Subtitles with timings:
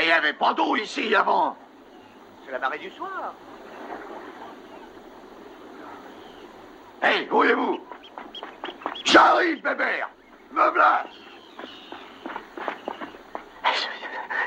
[0.00, 1.54] Et il n'y avait pas d'eau ici avant.
[2.46, 3.34] C'est la marée du soir.
[7.02, 7.80] Hé, où est-vous
[9.04, 10.08] J'arrive, bébert.
[10.52, 11.04] Me voilà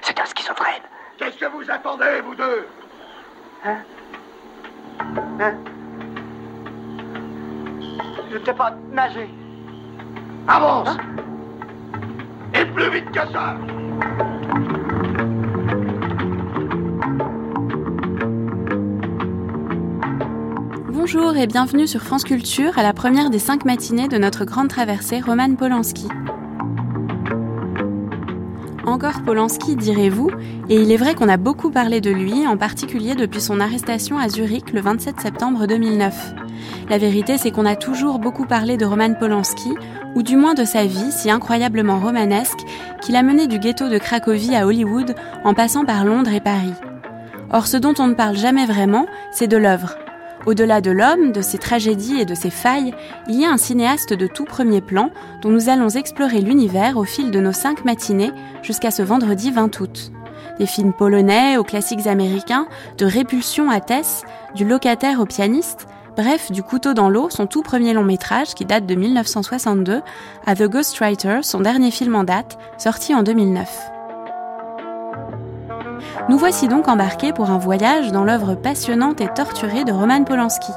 [0.02, 0.81] C'est un schizophrène.
[1.20, 2.67] Qu'est-ce que vous attendez, vous deux?
[3.63, 3.77] Hein?
[5.39, 5.54] Hein?
[8.31, 9.29] Je ne sais pas nager.
[10.47, 10.97] Avance.
[12.55, 13.55] Et plus vite que ça
[21.05, 24.70] Bonjour et bienvenue sur France Culture à la première des cinq matinées de notre grande
[24.70, 26.07] traversée Roman Polanski.
[28.85, 30.31] Encore Polanski, direz-vous,
[30.70, 34.17] et il est vrai qu'on a beaucoup parlé de lui, en particulier depuis son arrestation
[34.17, 36.35] à Zurich le 27 septembre 2009.
[36.89, 39.73] La vérité, c'est qu'on a toujours beaucoup parlé de Roman Polanski,
[40.15, 42.63] ou du moins de sa vie si incroyablement romanesque
[43.01, 46.76] qu'il a mené du ghetto de Cracovie à Hollywood en passant par Londres et Paris.
[47.51, 49.98] Or, ce dont on ne parle jamais vraiment, c'est de l'œuvre.
[50.46, 52.94] Au-delà de l'homme, de ses tragédies et de ses failles,
[53.30, 55.10] il y a un cinéaste de tout premier plan
[55.41, 59.80] dont nous allons explorer l'univers au fil de nos cinq matinées jusqu'à ce vendredi 20
[59.80, 60.12] août.
[60.60, 65.88] Des films polonais aux classiques américains, de Répulsion à Tess, du locataire au pianiste,
[66.18, 70.02] bref, du couteau dans l'eau, son tout premier long métrage qui date de 1962,
[70.46, 73.93] à The Ghostwriter, son dernier film en date, sorti en 2009.
[76.29, 80.72] Nous voici donc embarqués pour un voyage dans l'œuvre passionnante et torturée de Roman Polanski.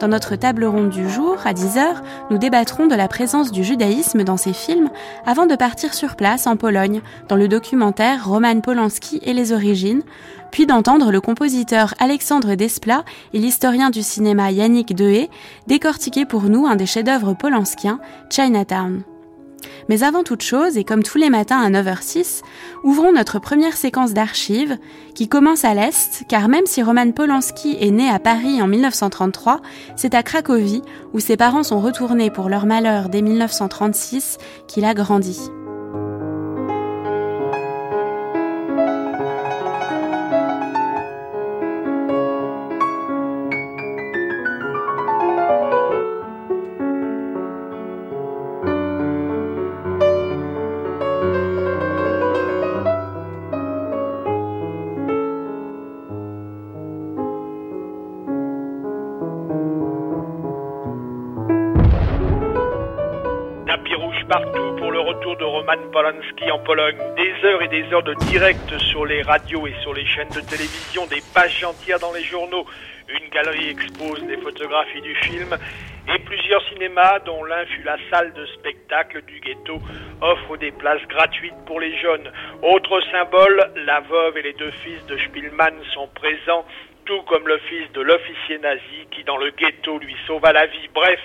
[0.00, 4.24] Dans notre table ronde du jour, à 10h, nous débattrons de la présence du judaïsme
[4.24, 4.90] dans ses films
[5.24, 10.02] avant de partir sur place en Pologne, dans le documentaire Roman Polanski et les origines,
[10.50, 15.30] puis d'entendre le compositeur Alexandre Desplat et l'historien du cinéma Yannick Dehé
[15.68, 19.04] décortiquer pour nous un des chefs-d'œuvre polanskiens, Chinatown.
[19.88, 22.42] Mais avant toute chose, et comme tous les matins à 9h06,
[22.84, 24.76] ouvrons notre première séquence d'archives
[25.14, 29.60] qui commence à l'Est, car même si Roman Polanski est né à Paris en 1933,
[29.96, 34.94] c'est à Cracovie, où ses parents sont retournés pour leur malheur dès 1936, qu'il a
[34.94, 35.38] grandi.
[66.50, 66.96] En Pologne.
[67.16, 70.40] Des heures et des heures de direct sur les radios et sur les chaînes de
[70.40, 72.64] télévision, des pages entières dans les journaux.
[73.08, 75.56] Une galerie expose des photographies du film
[76.08, 79.78] et plusieurs cinémas, dont l'un fut la salle de spectacle du ghetto,
[80.22, 82.32] offrent des places gratuites pour les jeunes.
[82.62, 86.64] Autre symbole, la veuve et les deux fils de Spielmann sont présents,
[87.04, 90.88] tout comme le fils de l'officier nazi qui dans le ghetto lui sauva la vie.
[90.94, 91.20] Bref,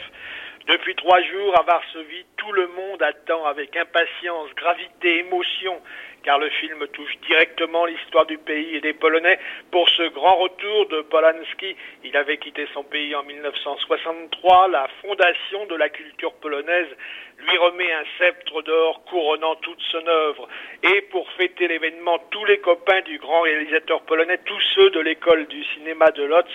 [0.68, 5.82] depuis trois jours, à Varsovie, tout le monde attend avec impatience, gravité, émotion,
[6.24, 9.38] car le film touche directement l'histoire du pays et des Polonais.
[9.72, 11.76] Pour ce grand retour de Polanski,
[12.06, 14.70] il avait quitté son pays en 1963.
[14.70, 16.88] La fondation de la culture polonaise
[17.40, 20.48] lui remet un sceptre d'or couronnant toute son œuvre.
[20.82, 25.46] Et pour fêter l'événement, tous les copains du grand réalisateur polonais, tous ceux de l'école
[25.48, 26.52] du cinéma de Lotz,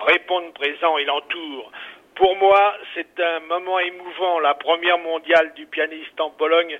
[0.00, 1.70] répondent présents et l'entourent.
[2.14, 6.78] Pour moi, c'est un moment émouvant, la première mondiale du pianiste en Pologne.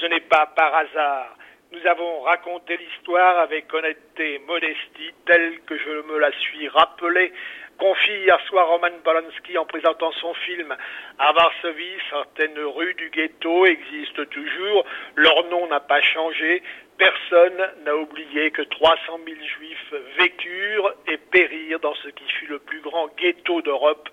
[0.00, 1.36] Ce n'est pas par hasard.
[1.70, 7.32] Nous avons raconté l'histoire avec honnêteté et modestie, telle que je me la suis rappelée.
[7.78, 10.76] Confie hier soir Roman Polanski en présentant son film
[11.18, 11.98] à Varsovie.
[12.10, 14.84] Certaines rues du ghetto existent toujours.
[15.14, 16.62] Leur nom n'a pas changé.
[16.98, 22.58] Personne n'a oublié que 300 000 juifs vécurent et périrent dans ce qui fut le
[22.58, 24.08] plus grand ghetto d'Europe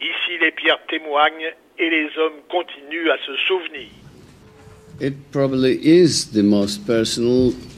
[0.00, 3.88] Ici, les pierres témoignent et les hommes continuent à se souvenir.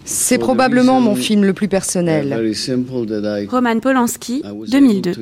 [0.05, 2.35] C'est probablement mon film le plus personnel.
[3.49, 5.12] Roman Polanski, 2002.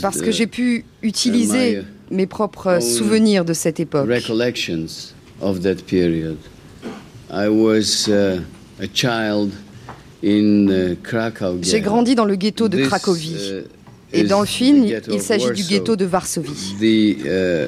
[0.00, 4.08] Parce que j'ai pu utiliser mes propres souvenirs de cette époque.
[11.62, 13.64] J'ai grandi dans le ghetto de Cracovie.
[14.12, 16.74] Uh, et dans le film, il s'agit du ghetto de Varsovie.
[16.80, 17.66] Uh,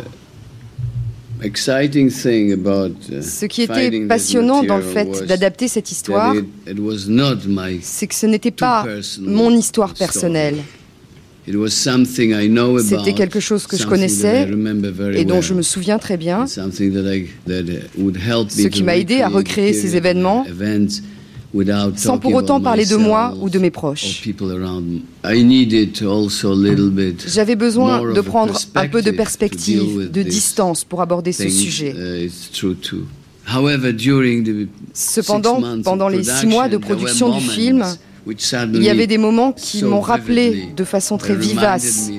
[1.42, 6.34] ce qui était passionnant dans le fait d'adapter cette histoire,
[7.82, 8.86] c'est que ce n'était pas
[9.20, 10.56] mon histoire personnelle.
[11.46, 14.48] C'était quelque chose que je connaissais
[15.14, 20.46] et dont je me souviens très bien, ce qui m'a aidé à recréer ces événements
[21.96, 24.22] sans pour autant parler de moi ou de mes proches.
[27.26, 31.94] J'avais besoin de prendre un peu de perspective, de distance pour aborder ce sujet.
[31.94, 32.30] Uh,
[34.94, 37.84] Cependant, pendant les six mois de production du film,
[38.26, 42.10] il y avait des moments qui m'ont rappelé de façon très vivace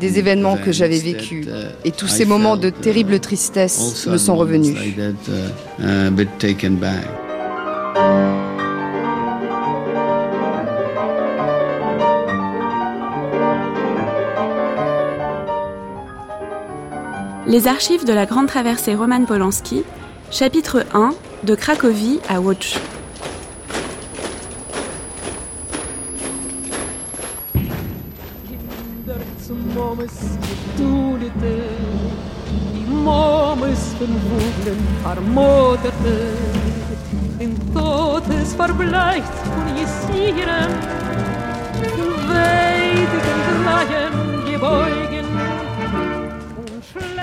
[0.00, 1.46] des événements que j'avais vécus.
[1.46, 1.50] Uh,
[1.84, 4.76] Et tous ces moments de terrible tristesse me sont revenus.
[17.52, 19.84] Les archives de la Grande Traversée Roman Polanski,
[20.30, 21.10] chapitre 1,
[21.42, 22.78] de Cracovie à Łódź.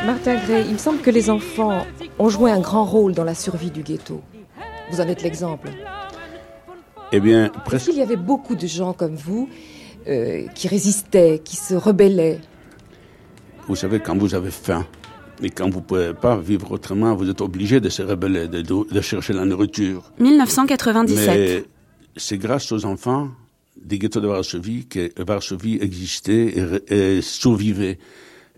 [0.09, 1.85] Martin Gray, il me semble que les enfants
[2.17, 4.23] ont joué un grand rôle dans la survie du ghetto.
[4.89, 5.69] Vous en êtes l'exemple.
[7.11, 7.89] Eh bien, presque.
[7.89, 9.47] Est-ce qu'il y avait beaucoup de gens comme vous
[10.07, 12.39] euh, qui résistaient, qui se rebellaient?
[13.67, 14.83] Vous savez, quand vous avez faim
[15.43, 19.01] et quand vous ne pouvez pas vivre autrement, vous êtes obligé de se rebeller, de,
[19.01, 20.11] chercher la nourriture.
[20.17, 21.27] 1997.
[21.27, 21.63] Mais
[22.17, 23.29] c'est grâce aux enfants
[23.79, 26.55] des ghettos de Varsovie que Varsovie existait
[26.89, 27.99] et, et survivait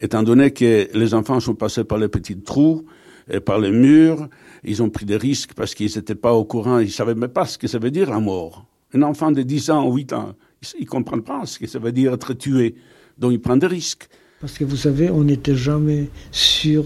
[0.02, 2.86] étant donné que les enfants sont passés par les petits trous
[3.32, 4.28] et par les murs,
[4.64, 7.30] ils ont pris des risques parce qu'ils n'étaient pas au courant, ils ne savaient même
[7.30, 8.66] pas ce que ça veut dire la mort.
[8.94, 10.34] Un enfant de 10 ans ou 8 ans,
[10.78, 12.76] il ne comprend pas ce que ça veut dire être tué,
[13.18, 14.10] donc il prend des risques.
[14.42, 16.84] Parce que vous savez, on n'était jamais sûr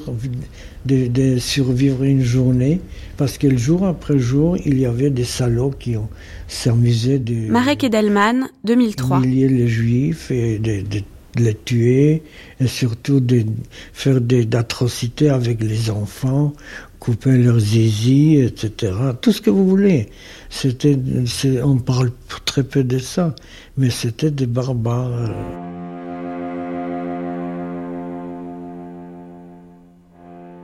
[0.85, 2.81] de, survivre une journée,
[3.15, 5.95] parce que jour après jour, il y avait des salauds qui
[6.49, 7.49] s'amusaient de...
[7.49, 9.19] Marek Edelman, 2003.
[9.19, 11.01] Humilier les juifs et de, de
[11.35, 12.23] de les tuer
[12.59, 13.43] et surtout de
[13.93, 16.53] faire des atrocités avec les enfants,
[16.99, 18.93] couper leurs zizi, etc.
[19.21, 20.09] Tout ce que vous voulez.
[20.49, 20.97] C'était,
[21.63, 22.11] on parle
[22.45, 23.35] très peu de ça,
[23.77, 25.31] mais c'était des barbares.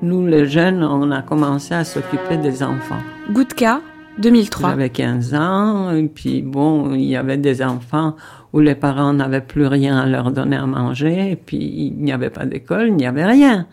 [0.01, 3.01] Nous, les jeunes, on a commencé à s'occuper des enfants.
[3.31, 3.81] Goutka,
[4.17, 4.69] 2003.
[4.71, 8.15] J'avais 15 ans, et puis bon, il y avait des enfants
[8.53, 12.11] où les parents n'avaient plus rien à leur donner à manger, et puis il n'y
[12.11, 13.67] avait pas d'école, il n'y avait rien.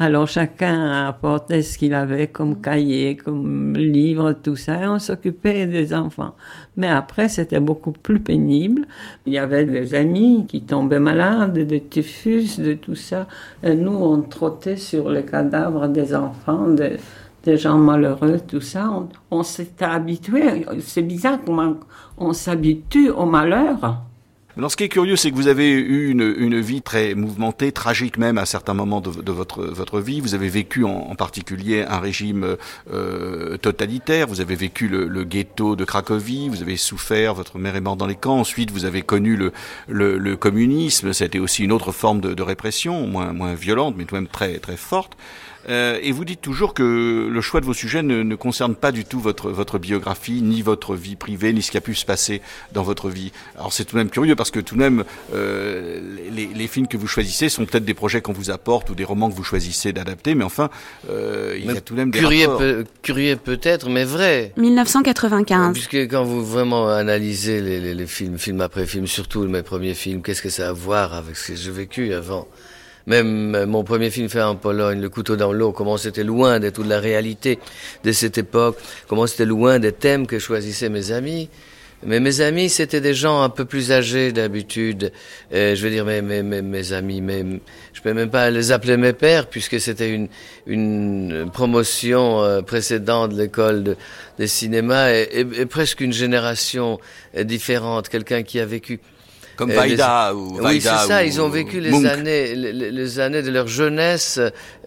[0.00, 5.66] Alors chacun apportait ce qu'il avait comme cahier, comme livre, tout ça, et on s'occupait
[5.66, 6.36] des enfants.
[6.76, 8.86] Mais après, c'était beaucoup plus pénible.
[9.26, 13.26] Il y avait des amis qui tombaient malades, de typhus, de tout ça.
[13.64, 18.90] Et nous, on trottait sur les cadavres des enfants, des, gens malheureux, tout ça.
[18.92, 19.08] On,
[19.38, 20.64] on s'était habitué.
[20.80, 21.74] C'est bizarre comment
[22.18, 24.04] on s'habitue au malheur.
[24.58, 27.70] Alors, ce qui est curieux, c'est que vous avez eu une, une, vie très mouvementée,
[27.70, 30.20] tragique même à certains moments de, votre, votre vie.
[30.20, 32.56] Vous avez vécu en, en particulier un régime
[32.92, 34.26] euh, totalitaire.
[34.26, 36.48] Vous avez vécu le, le, ghetto de Cracovie.
[36.48, 37.34] Vous avez souffert.
[37.34, 38.40] Votre mère est morte dans les camps.
[38.40, 39.52] Ensuite, vous avez connu le,
[39.86, 41.12] le, le communisme.
[41.12, 44.28] C'était aussi une autre forme de, de répression, moins, moins violente, mais tout de même
[44.28, 45.16] très, très forte.
[45.68, 48.92] Euh, et vous dites toujours que le choix de vos sujets ne, ne, concerne pas
[48.92, 52.04] du tout votre, votre biographie, ni votre vie privée, ni ce qui a pu se
[52.04, 52.40] passer
[52.72, 53.32] dans votre vie.
[53.56, 56.00] Alors c'est tout de même curieux parce que tout de même, euh,
[56.30, 59.04] les, les, films que vous choisissez sont peut-être des projets qu'on vous apporte ou des
[59.04, 60.70] romans que vous choisissez d'adapter, mais enfin,
[61.10, 64.52] euh, il y a tout de même des curieux, curieux peut-être, mais vrai.
[64.56, 65.72] 1995.
[65.72, 69.94] Puisque quand vous vraiment analysez les, les, les films, film après film, surtout mes premiers
[69.94, 72.46] films, qu'est-ce que ça a à voir avec ce que j'ai vécu avant?
[73.08, 76.60] Même euh, mon premier film fait en Pologne, Le couteau dans l'eau, comment c'était loin
[76.60, 77.58] de toute la réalité
[78.04, 78.76] de cette époque,
[79.08, 81.48] comment c'était loin des thèmes que choisissaient mes amis.
[82.04, 85.10] Mais mes amis, c'était des gens un peu plus âgés d'habitude.
[85.52, 87.60] Euh, je veux dire, mes, mes, amis, mes,
[87.92, 90.28] je peux même pas les appeler mes pères, puisque c'était une,
[90.66, 93.96] une promotion euh, précédente de l'école de,
[94.38, 97.00] de, cinéma et, et, presque une génération
[97.36, 99.00] différente, quelqu'un qui a vécu
[99.58, 101.24] comme Vaida ou Vaida Oui, c'est ça.
[101.24, 104.38] Ils ont vécu les années, les, années de leur jeunesse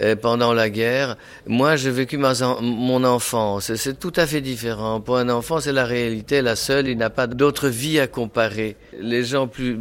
[0.01, 1.17] euh, pendant la guerre.
[1.45, 3.75] Moi, j'ai vécu ma, mon enfance.
[3.75, 5.01] C'est tout à fait différent.
[5.01, 6.87] Pour un enfant, c'est la réalité, la seule.
[6.87, 8.77] Il n'a pas d'autre vie à comparer.
[8.97, 9.77] Les gens plus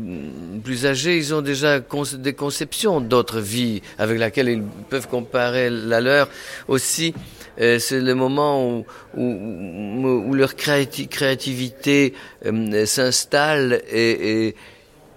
[0.65, 6.01] plus âgés, ils ont déjà des conceptions d'autres vies avec laquelle ils peuvent comparer la
[6.01, 6.29] leur
[6.67, 7.15] aussi.
[7.61, 12.15] Euh, c'est le moment où, où, où leur créativité
[12.47, 14.57] euh, s'installe et, et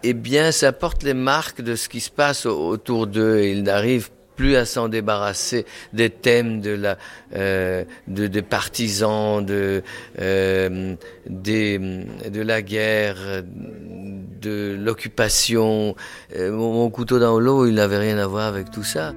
[0.03, 3.41] eh bien, ça porte les marques de ce qui se passe autour d'eux.
[3.43, 6.98] Ils n'arrivent plus à s'en débarrasser des thèmes de la
[7.36, 9.83] euh, de, des partisans de
[10.19, 10.95] euh,
[11.27, 15.95] des, de la guerre de l'occupation
[16.36, 19.13] euh, mon, mon, couteau dans l'eau il n'avait rien à voir avec tout ça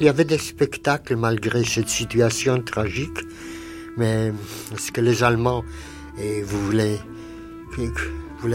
[0.00, 3.20] il y avait des spectacles malgré cette situation tragique
[3.96, 4.32] mais
[4.76, 5.64] ce que les Allemands
[6.18, 6.98] et voulaient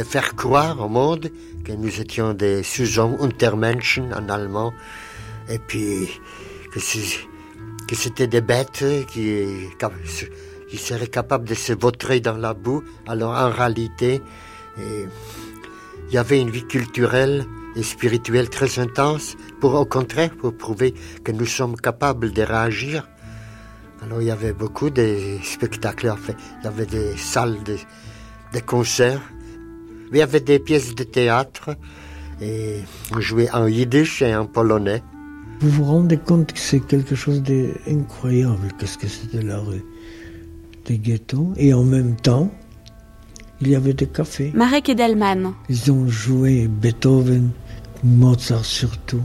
[0.03, 1.29] faire croire au monde
[1.63, 4.73] que nous étions des sous-hommes, Untermenschen en allemand,
[5.49, 6.07] et puis
[6.71, 6.79] que
[7.95, 9.45] c'était des bêtes qui,
[10.69, 12.83] qui seraient capables de se vautrer dans la boue?
[13.07, 14.21] Alors en réalité,
[14.77, 20.93] il y avait une vie culturelle et spirituelle très intense, pour au contraire, pour prouver
[21.23, 23.07] que nous sommes capables de réagir.
[24.03, 26.35] Alors il y avait beaucoup de spectacles, en fait.
[26.61, 27.77] il y avait des salles de,
[28.53, 29.21] des concerts.
[30.11, 31.75] Il y avait des pièces de théâtre
[32.41, 32.81] et
[33.15, 35.01] on jouait en yiddish et en polonais.
[35.61, 39.83] Vous vous rendez compte que c'est quelque chose d'incroyable, qu'est-ce que c'était la rue
[40.85, 41.53] des ghettos.
[41.57, 42.51] Et en même temps,
[43.61, 44.51] il y avait des cafés.
[44.53, 45.53] Marek Edelman.
[45.69, 47.49] Ils ont joué Beethoven,
[48.03, 49.21] Mozart surtout,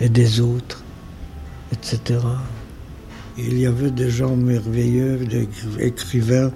[0.00, 0.82] et des autres,
[1.72, 2.20] etc.
[3.36, 6.50] Il y avait des gens merveilleux, des écrivains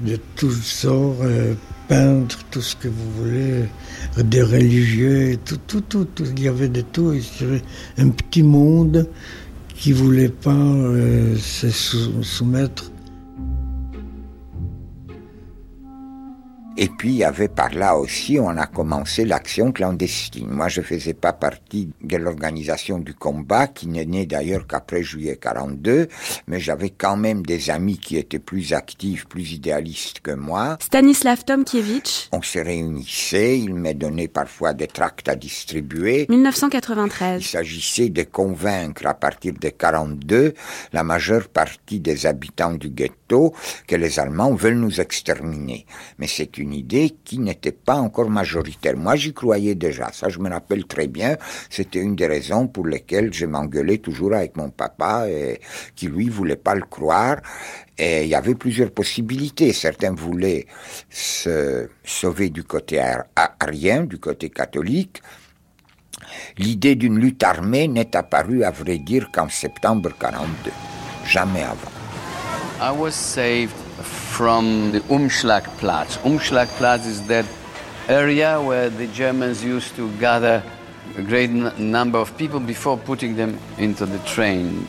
[0.00, 1.54] de tous sorts, euh,
[1.88, 3.64] peintres, tout ce que vous voulez,
[4.18, 6.06] des religieux, tout, tout, tout,
[6.36, 7.14] Il y avait de tout.
[7.98, 9.08] Un petit monde
[9.74, 12.91] qui voulait pas euh, se soumettre
[16.78, 20.48] Et puis il y avait par là aussi, on a commencé l'action clandestine.
[20.48, 25.36] Moi, je faisais pas partie de l'organisation du combat, qui n'est né d'ailleurs qu'après juillet
[25.36, 26.08] 42,
[26.46, 30.78] mais j'avais quand même des amis qui étaient plus actifs, plus idéalistes que moi.
[30.80, 32.30] Stanislav Tomkiewicz.
[32.32, 36.26] On se réunissait, il m'a donné parfois des tracts à distribuer.
[36.30, 37.42] 1993.
[37.42, 40.54] Il s'agissait de convaincre à partir de 42
[40.92, 43.21] la majeure partie des habitants du ghetto
[43.86, 45.86] que les Allemands veulent nous exterminer.
[46.18, 48.96] Mais c'est une idée qui n'était pas encore majoritaire.
[48.96, 50.10] Moi, j'y croyais déjà.
[50.12, 51.36] Ça, je me rappelle très bien.
[51.70, 55.60] C'était une des raisons pour lesquelles je m'engueulais toujours avec mon papa et
[55.94, 57.38] qui lui voulait pas le croire.
[57.98, 59.72] Et il y avait plusieurs possibilités.
[59.72, 60.66] Certains voulaient
[61.10, 63.02] se sauver du côté
[63.60, 65.22] arien, du côté catholique.
[66.56, 70.70] L'idée d'une lutte armée n'est apparue, à vrai dire, qu'en septembre 42.
[71.26, 71.91] Jamais avant.
[72.82, 76.18] I was saved from the Umschlagplatz.
[76.24, 77.46] Umschlagplatz is that
[78.08, 80.60] area where the Germans used to gather
[81.16, 84.88] a great number of people before putting them into the train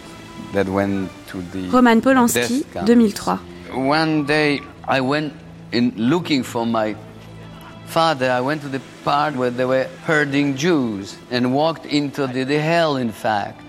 [0.53, 3.77] that went to the Roman Polanski, 2003.
[3.77, 5.33] One day I went
[5.71, 6.95] in looking for my
[7.85, 8.31] father.
[8.31, 12.59] I went to the part where they were herding Jews and walked into the, the
[12.59, 13.62] hell, in fact.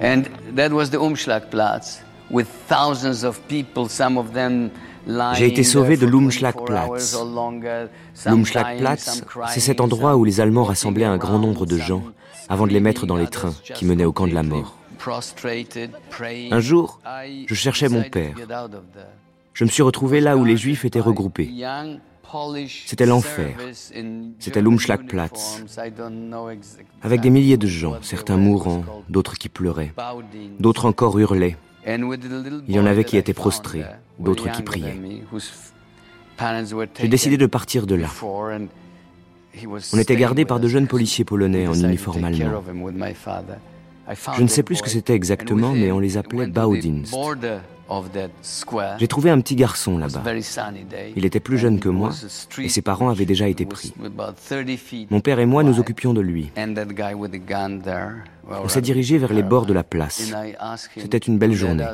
[0.00, 0.26] And
[0.56, 2.07] that was the Umschlagplatz.
[5.34, 7.16] J'ai été sauvé de l'Umschlagplatz.
[8.26, 12.02] L'Umschlagplatz, c'est cet endroit où les Allemands rassemblaient un grand nombre de gens
[12.48, 14.76] avant de les mettre dans les trains qui menaient au camp de la mort.
[16.50, 17.00] Un jour,
[17.46, 18.34] je cherchais mon père.
[19.54, 21.50] Je me suis retrouvé là où les Juifs étaient regroupés.
[22.86, 23.56] C'était l'enfer.
[24.38, 25.64] C'était l'Umschlagplatz.
[27.02, 29.94] Avec des milliers de gens, certains mourants, d'autres qui pleuraient,
[30.58, 31.56] d'autres encore hurlaient.
[31.88, 33.84] Il y en avait qui étaient prostrés,
[34.18, 34.96] d'autres qui priaient.
[37.00, 38.08] J'ai décidé de partir de là.
[39.92, 42.62] On était gardé par de jeunes policiers polonais en uniforme allemand.
[44.36, 47.14] Je ne sais plus ce que c'était exactement, mais on les appelait Baudienst.
[48.98, 50.22] J'ai trouvé un petit garçon là-bas.
[51.16, 52.10] Il était plus jeune que moi
[52.58, 53.94] et ses parents avaient déjà été pris.
[55.10, 56.50] Mon père et moi nous occupions de lui.
[58.50, 60.32] On s'est dirigé vers les bords de la place.
[60.96, 61.86] C'était une belle journée.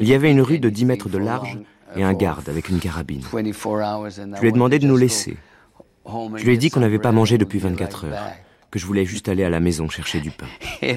[0.00, 1.58] Il y avait une rue de 10 mètres de large
[1.96, 3.22] et un garde avec une carabine.
[3.32, 5.36] Je lui ai demandé de nous laisser.
[6.06, 8.22] Je lui ai dit qu'on n'avait pas mangé depuis 24 heures,
[8.70, 10.46] que je voulais juste aller à la maison chercher du pain.
[10.82, 10.96] Et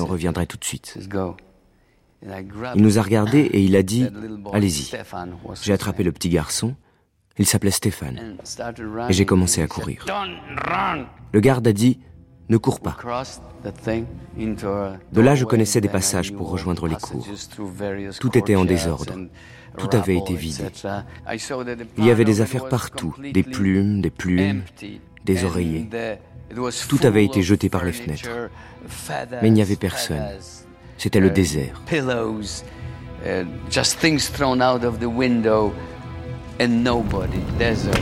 [0.00, 0.98] on reviendrait tout de suite.
[2.74, 4.08] Il nous a regardés et il a dit
[4.52, 4.90] Allez-y.
[5.62, 6.74] J'ai attrapé le petit garçon.
[7.38, 8.36] Il s'appelait Stéphane.
[9.08, 10.06] Et j'ai commencé à courir.
[11.32, 12.00] Le garde a dit
[12.48, 12.96] Ne cours pas.
[15.12, 17.26] De là, je connaissais des passages pour rejoindre les cours.
[18.20, 19.12] Tout était en désordre.
[19.78, 20.70] Tout avait été vide.
[21.98, 24.62] Il y avait des affaires partout, des plumes, des plumes,
[25.24, 25.88] des oreillers.
[26.88, 28.28] Tout avait été jeté par les fenêtres.
[29.42, 30.24] Mais il n'y avait personne.
[30.98, 31.80] C'était le désert.
[33.24, 35.72] uh, just things thrown out of the window
[36.60, 37.94] and nobody, desert.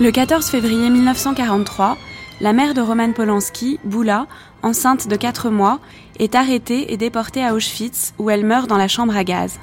[0.00, 1.96] Le 14 février 1943,
[2.40, 4.26] la mère de Roman Polanski, Boula,
[4.62, 5.78] enceinte de 4 mois,
[6.18, 9.60] est arrêtée et déportée à Auschwitz où elle meurt dans la chambre à gaz.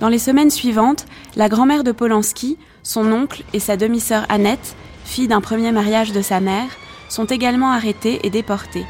[0.00, 1.04] Dans les semaines suivantes,
[1.36, 6.22] la grand-mère de Polanski, son oncle et sa demi-sœur Annette, fille d'un premier mariage de
[6.22, 6.70] sa mère,
[7.10, 8.86] sont également arrêtés et déportés.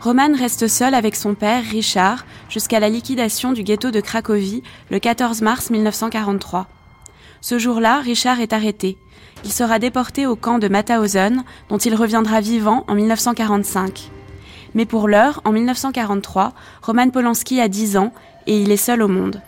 [0.00, 4.98] Roman reste seul avec son père, Richard, jusqu'à la liquidation du ghetto de Cracovie le
[4.98, 6.66] 14 mars 1943.
[7.40, 8.98] Ce jour-là, Richard est arrêté.
[9.44, 14.10] Il sera déporté au camp de Mauthausen, dont il reviendra vivant en 1945.
[14.74, 18.12] Mais pour l'heure, en 1943, Roman Polanski a 10 ans
[18.46, 19.40] et il est seul au monde.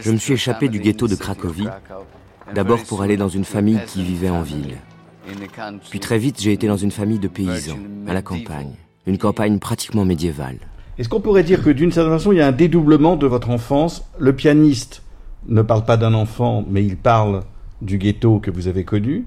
[0.00, 1.66] Je me suis échappé du ghetto de Cracovie,
[2.54, 4.76] d'abord pour aller dans une famille qui vivait en ville.
[5.90, 8.74] Puis très vite, j'ai été dans une famille de paysans, à la campagne,
[9.06, 10.58] une campagne pratiquement médiévale.
[10.98, 13.50] Est-ce qu'on pourrait dire que d'une certaine façon, il y a un dédoublement de votre
[13.50, 14.04] enfance?
[14.18, 15.02] Le pianiste
[15.48, 17.42] ne parle pas d'un enfant, mais il parle
[17.82, 19.26] du ghetto que vous avez connu.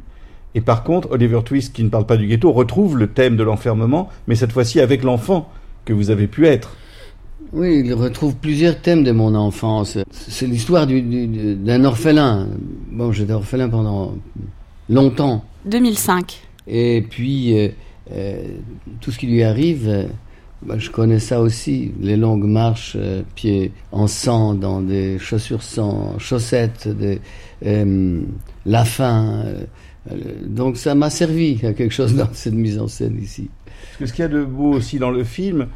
[0.54, 3.44] Et par contre, Oliver Twist, qui ne parle pas du ghetto, retrouve le thème de
[3.44, 5.50] l'enfermement, mais cette fois-ci avec l'enfant
[5.86, 6.76] que vous avez pu être.
[7.54, 9.98] Oui, il retrouve plusieurs thèmes de mon enfance.
[10.12, 12.48] C'est l'histoire d'un orphelin.
[12.92, 14.16] Bon, j'étais orphelin pendant
[14.90, 15.44] longtemps.
[15.66, 16.40] 2005.
[16.68, 17.70] Et puis, euh,
[18.14, 18.44] euh,
[19.02, 20.06] tout ce qui lui arrive, euh,
[20.62, 21.92] bah, je connais ça aussi.
[22.00, 22.96] Les longues marches,
[23.36, 26.88] pieds en sang, dans des chaussures sans chaussettes,
[27.62, 29.44] la faim.
[30.46, 33.50] donc ça m'a servi à quelque chose dans cette mise en scène ici.
[34.00, 35.68] Ce qu'il y a de beau aussi dans le film,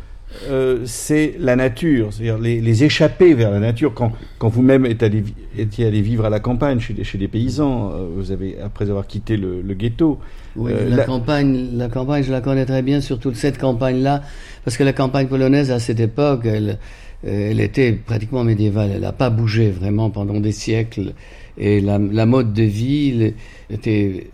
[0.50, 3.94] euh, c'est la nature, c'est-à-dire les, les, échapper vers la nature.
[3.94, 8.32] Quand, quand vous-même étiez allé vivre à la campagne chez, chez des paysans, euh, vous
[8.32, 10.20] avez après avoir quitté le, ghetto.
[10.56, 14.22] Oui, euh, la, campagne, la campagne, je la connais très bien, surtout cette campagne-là,
[14.64, 16.80] parce que la campagne polonaise à cette époque, elle,
[17.24, 18.92] elle était pratiquement médiévale.
[18.96, 21.14] Elle n'a pas bougé vraiment pendant des siècles,
[21.58, 23.34] et la, la mode de vie
[23.70, 24.28] était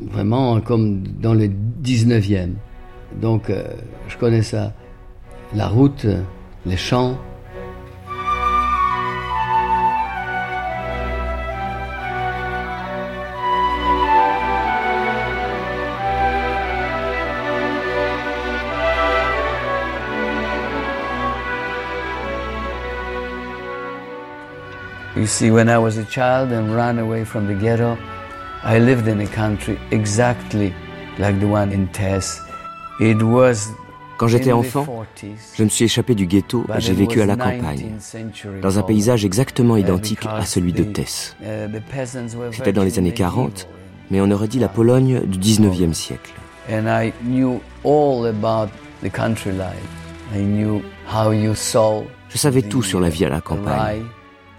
[0.00, 1.48] vraiment comme dans le
[1.82, 2.50] 19e.
[3.20, 3.50] Donc,
[4.08, 4.72] je connais ça
[5.54, 6.06] la route,
[6.64, 7.16] les champs.
[25.16, 27.96] You see, when I was a child and ran away from the ghetto,
[28.62, 30.74] I lived in a country exactly
[31.18, 32.38] like the one in Tess.
[33.00, 33.72] It was
[34.18, 35.04] quand j'étais enfant,
[35.54, 37.92] je me suis échappé du ghetto et j'ai vécu à la campagne,
[38.62, 41.36] dans un paysage exactement identique à celui de Tess.
[42.52, 43.68] C'était dans les années 40,
[44.10, 46.32] mais on aurait dit la Pologne du 19e siècle.
[52.28, 54.02] Je savais tout sur la vie à la campagne,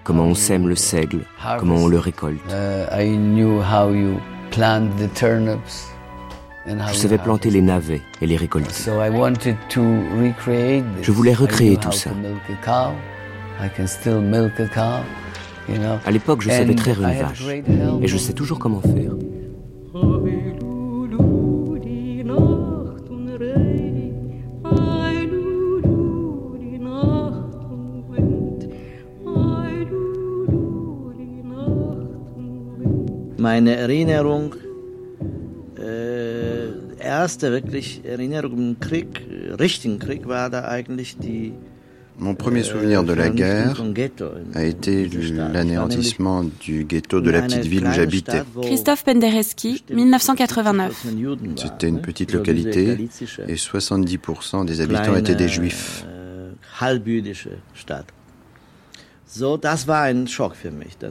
[0.03, 1.21] comment on sème le seigle,
[1.59, 2.41] comment on le récolte.
[6.67, 8.73] Je savais planter les navets et les récolter.
[11.01, 12.10] Je voulais recréer tout ça.
[16.06, 17.47] À l'époque, je savais traire une vache.
[18.01, 19.13] Et je sais toujours comment faire.
[33.39, 34.66] Meine Erinnerung
[42.19, 43.83] mon premier souvenir de la guerre
[44.55, 45.07] a été
[45.53, 48.41] l'anéantissement du ghetto de la petite ville où j'habitais.
[48.63, 51.05] Christophe Penderecki, 1989.
[51.55, 52.97] C'était une petite localité
[53.47, 56.05] et 70% des habitants étaient des juifs.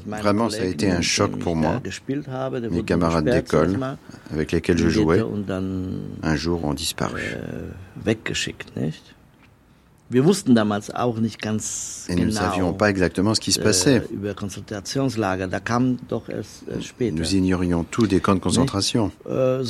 [0.06, 1.80] Vraiment, ça a été un choc pour moi.
[2.70, 3.78] Mes camarades d'école,
[4.32, 5.22] avec lesquels je jouais,
[6.22, 7.20] un jour ont disparu.
[7.22, 8.14] Äh,
[12.08, 14.02] et nous ne savions pas exactement ce qui se passait.
[16.98, 19.10] Äh, nous ignorions tout des camps de concentration.
[19.28, 19.64] Äh,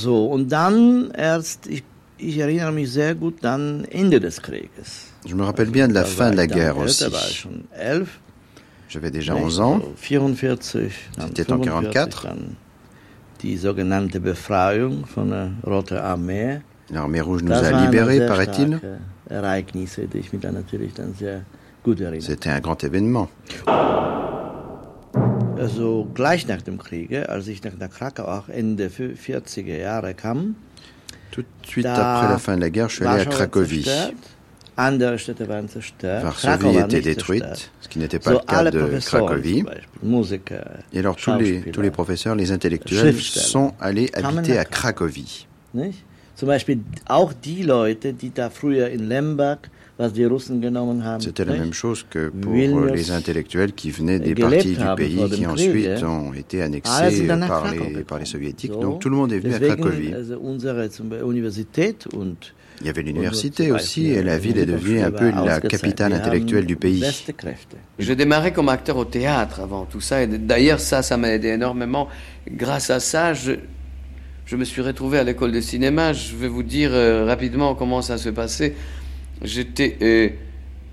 [5.27, 7.05] je me rappelle bien de la fin de la guerre aussi.
[8.97, 9.83] J'avais déjà 11 ans.
[10.01, 12.29] C'était en 44.
[16.91, 18.81] L'armée rouge nous a libérés, paraît-il.
[22.21, 23.29] C'était un grand événement.
[25.59, 30.55] Also gleich nach dem Kriege, als ich nach Krakau auch Ende 40er Jahre kam,
[31.31, 33.89] tout de suite après la fin de la guerre, je suis allé à Cracovie.
[36.23, 37.45] Varsovie était détruite,
[37.81, 39.65] ce qui n'était pas le cas de Cracovie.
[40.93, 45.47] Et alors tous les, tous les professeurs, les intellectuels sont allés habiter à Cracovie.
[51.21, 52.53] C'était la même chose que pour
[52.93, 58.05] les intellectuels qui venaient des parties du pays qui ensuite ont été annexés par les,
[58.05, 58.73] par les soviétiques.
[58.73, 60.13] Donc tout le monde est venu à Cracovie.
[62.81, 66.67] Il y avait l'université aussi et la ville est devenue un peu la capitale intellectuelle
[66.67, 67.05] du pays.
[67.99, 70.23] Je démarrais comme acteur au théâtre avant tout ça.
[70.23, 72.09] Et d'ailleurs, ça, ça m'a aidé énormément.
[72.51, 73.53] Grâce à ça, je,
[74.45, 76.13] je me suis retrouvé à l'école de cinéma.
[76.13, 78.75] Je vais vous dire euh, rapidement comment ça se passait.
[79.43, 79.97] J'étais.
[80.03, 80.29] Euh,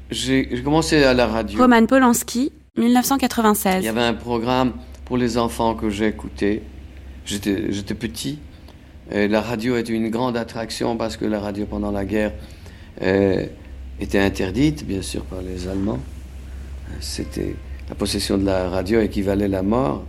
[0.09, 1.59] j'ai commencé à la radio.
[1.59, 3.77] Roman Polanski, 1996.
[3.79, 4.73] Il y avait un programme
[5.05, 6.61] pour les enfants que j'ai écouté.
[7.25, 8.39] J'étais petit.
[9.11, 12.31] Et la radio était une grande attraction parce que la radio pendant la guerre
[13.01, 13.45] euh,
[13.99, 15.99] était interdite, bien sûr, par les Allemands.
[16.99, 17.55] C'était
[17.89, 20.05] la possession de la radio équivalait à la mort.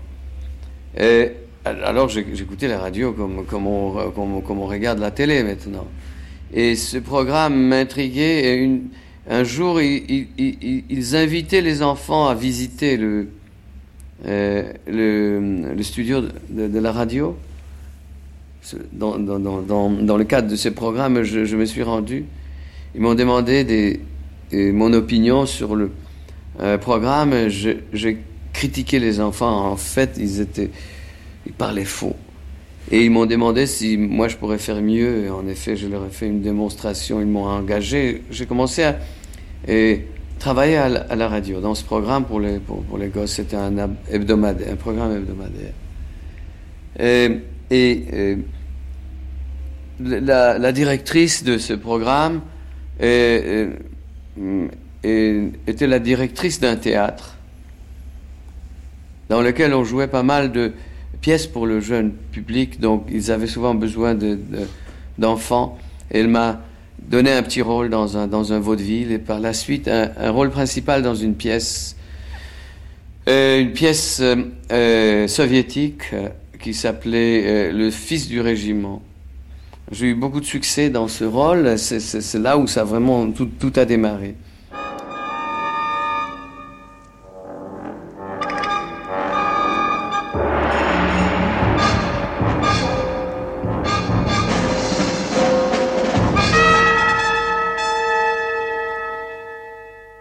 [0.99, 1.33] Et
[1.65, 5.87] alors j'écoutais la radio comme, comme, on, comme, on regarde la télé maintenant.
[6.53, 8.63] Et ce programme m'intriguait.
[8.63, 8.81] Et
[9.29, 13.29] un jour, ils, invitaient les enfants à visiter le,
[14.27, 17.37] euh, le, studio de, la radio.
[18.93, 22.25] Dans, le cadre de ce programme, je, me suis rendu.
[22.95, 24.01] Ils m'ont demandé
[24.53, 25.91] mon opinion sur le
[26.61, 27.49] euh, programme.
[27.49, 28.19] J'ai
[28.53, 29.71] critiqué les enfants.
[29.71, 30.71] En fait, ils, étaient,
[31.47, 32.17] ils parlaient faux.
[32.91, 35.31] Et ils m'ont demandé si moi je pourrais faire mieux.
[35.33, 37.21] En effet, je leur ai fait une démonstration.
[37.21, 38.23] Ils m'ont engagé.
[38.31, 38.97] J'ai commencé à
[40.39, 43.33] travailler à la, radio dans ce programme pour les, pour, les gosses.
[43.33, 45.73] C'était un, un programme hebdomadaire.
[46.99, 47.41] Et,
[50.01, 52.41] la, directrice de ce programme
[53.01, 53.71] était
[55.87, 57.35] la directrice d'un théâtre
[59.29, 60.73] dans lequel on jouait pas mal de
[61.21, 64.17] pièce pour le jeune public, donc ils avaient souvent besoin
[65.19, 65.79] d'enfants.
[66.11, 66.61] De, elle m'a
[67.09, 70.51] donné un petit rôle dans un, dans un vaudeville et par la suite un, rôle
[70.51, 71.97] principal dans une pièce,
[73.29, 74.37] euh, une pièce euh,
[74.71, 76.15] euh, soviétique
[76.65, 79.03] qui s'appelait Le Fils du Régiment.
[79.93, 83.73] J'ai eu beaucoup de succès dans ce rôle, c'est là où ça vraiment tout, tout
[83.77, 84.35] a démarré.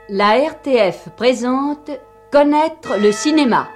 [0.10, 1.90] La RTF présente
[2.32, 3.70] Connaître le cinéma.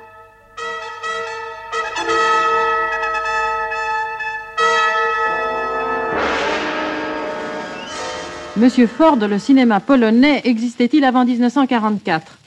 [8.58, 12.40] Monsieur Ford, le cinéma polonais existait-il avant 1944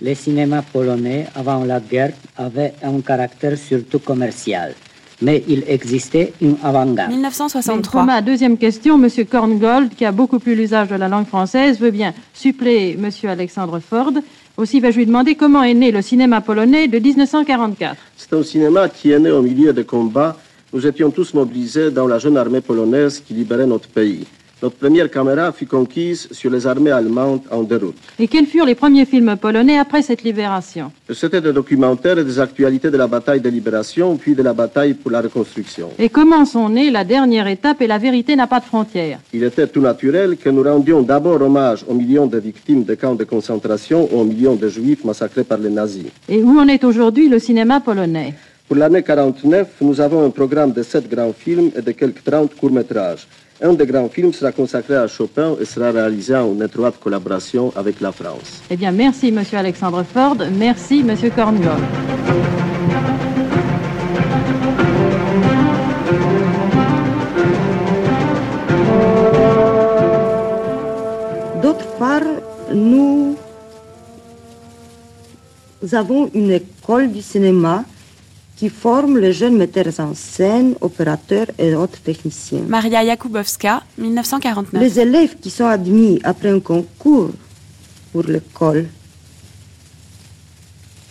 [0.00, 4.74] Le cinéma polonais avant la guerre avait un caractère surtout commercial
[5.22, 7.10] mais il existait une avant-garde.
[7.10, 8.04] 1963.
[8.04, 9.08] ma deuxième question, M.
[9.24, 13.10] Korngold, qui a beaucoup plus l'usage de la langue française, veut bien suppléer M.
[13.30, 14.12] Alexandre Ford.
[14.56, 17.96] Aussi, vais-je lui demander comment est né le cinéma polonais de 1944.
[18.16, 20.36] C'est un cinéma qui est né au milieu des combats.
[20.72, 24.26] Nous étions tous mobilisés dans la jeune armée polonaise qui libérait notre pays.
[24.64, 27.98] Notre première caméra fut conquise sur les armées allemandes en déroute.
[28.18, 32.40] Et quels furent les premiers films polonais après cette libération C'était des documentaires et des
[32.40, 35.90] actualités de la bataille de libération, puis de la bataille pour la reconstruction.
[35.98, 39.18] Et comment sont nées la dernière étape et la vérité n'a pas de frontières?
[39.34, 43.16] Il était tout naturel que nous rendions d'abord hommage aux millions de victimes des camps
[43.16, 46.06] de concentration, aux millions de juifs massacrés par les nazis.
[46.26, 48.32] Et où en est aujourd'hui le cinéma polonais?
[48.66, 52.54] Pour l'année 49, nous avons un programme de sept grands films et de quelques 30
[52.54, 53.26] courts-métrages.
[53.62, 58.00] Un des grands films sera consacré à Chopin et sera réalisé en étroite collaboration avec
[58.00, 58.62] la France.
[58.68, 60.36] Eh bien, merci, Monsieur Alexandre Ford.
[60.58, 61.78] Merci, Monsieur Cornwall.
[71.62, 72.22] D'autre part,
[72.74, 73.36] nous
[75.92, 77.84] avons une école du cinéma
[78.56, 82.62] qui forment les jeunes metteurs en scène, opérateurs et autres techniciens.
[82.68, 84.80] Maria Jakubowska, 1949.
[84.82, 87.30] Les élèves qui sont admis après un concours
[88.12, 88.86] pour l'école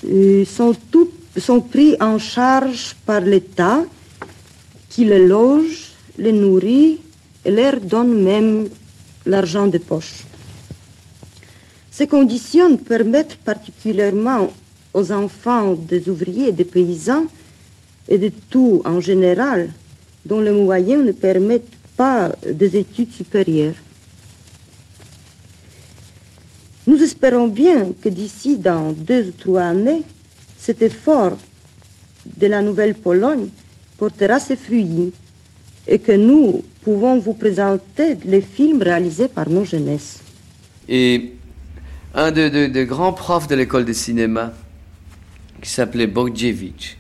[0.08, 0.74] euh, sont,
[1.38, 3.84] sont pris en charge par l'État
[4.90, 7.00] qui les loge, les nourrit
[7.44, 8.70] et leur donne même
[9.26, 10.24] l'argent de poche.
[11.92, 14.50] Ces conditions permettent particulièrement
[14.94, 17.26] aux enfants des ouvriers des paysans
[18.08, 19.70] et de tout en général,
[20.26, 23.76] dont les moyens ne permettent pas des études supérieures.
[26.86, 30.04] Nous espérons bien que d'ici dans deux ou trois années,
[30.58, 31.38] cet effort
[32.38, 33.48] de la Nouvelle-Pologne
[33.98, 35.14] portera ses fruits
[35.88, 40.20] et que nous pouvons vous présenter les films réalisés par nos jeunesses.
[40.90, 41.34] Et
[42.14, 44.54] un des grands profs de l'école de cinéma,
[45.64, 46.98] qui s'appelait Bogdjevich,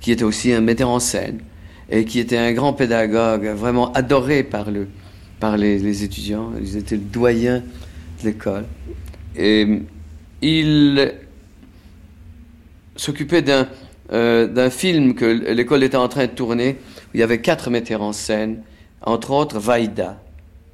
[0.00, 1.40] qui était aussi un metteur en scène
[1.90, 4.88] et qui était un grand pédagogue, vraiment adoré par, le,
[5.40, 6.52] par les, étudiants.
[6.60, 7.62] Ils étaient le doyen
[8.20, 8.64] de l'école.
[9.36, 9.82] Et
[10.40, 11.12] il
[12.96, 13.68] s'occupait d'un
[14.10, 17.68] euh, d'un film que l'école était en train de tourner, où il y avait quatre
[17.68, 18.62] metteurs en scène,
[19.02, 20.18] entre autres Vaida,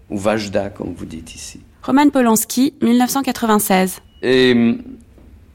[0.09, 1.59] ou Vajda, comme vous dites ici.
[1.83, 4.01] Roman Polanski, 1996.
[4.23, 4.55] Et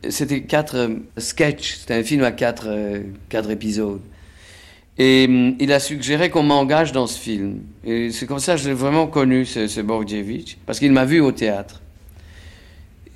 [0.08, 4.02] c'était quatre euh, sketchs, c'était un film à quatre, euh, quatre épisodes.
[4.98, 7.60] Et mm, il a suggéré qu'on m'engage dans ce film.
[7.84, 9.82] Et c'est comme ça que j'ai vraiment connu ce, ce
[10.66, 11.82] parce qu'il m'a vu au théâtre.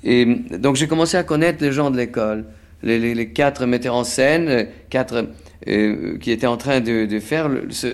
[0.02, 2.44] Et donc j'ai commencé à connaître les gens de l'école,
[2.82, 5.28] les, quatre metteurs en scène, euh, quatre
[6.20, 7.48] qui étaient en train de, faire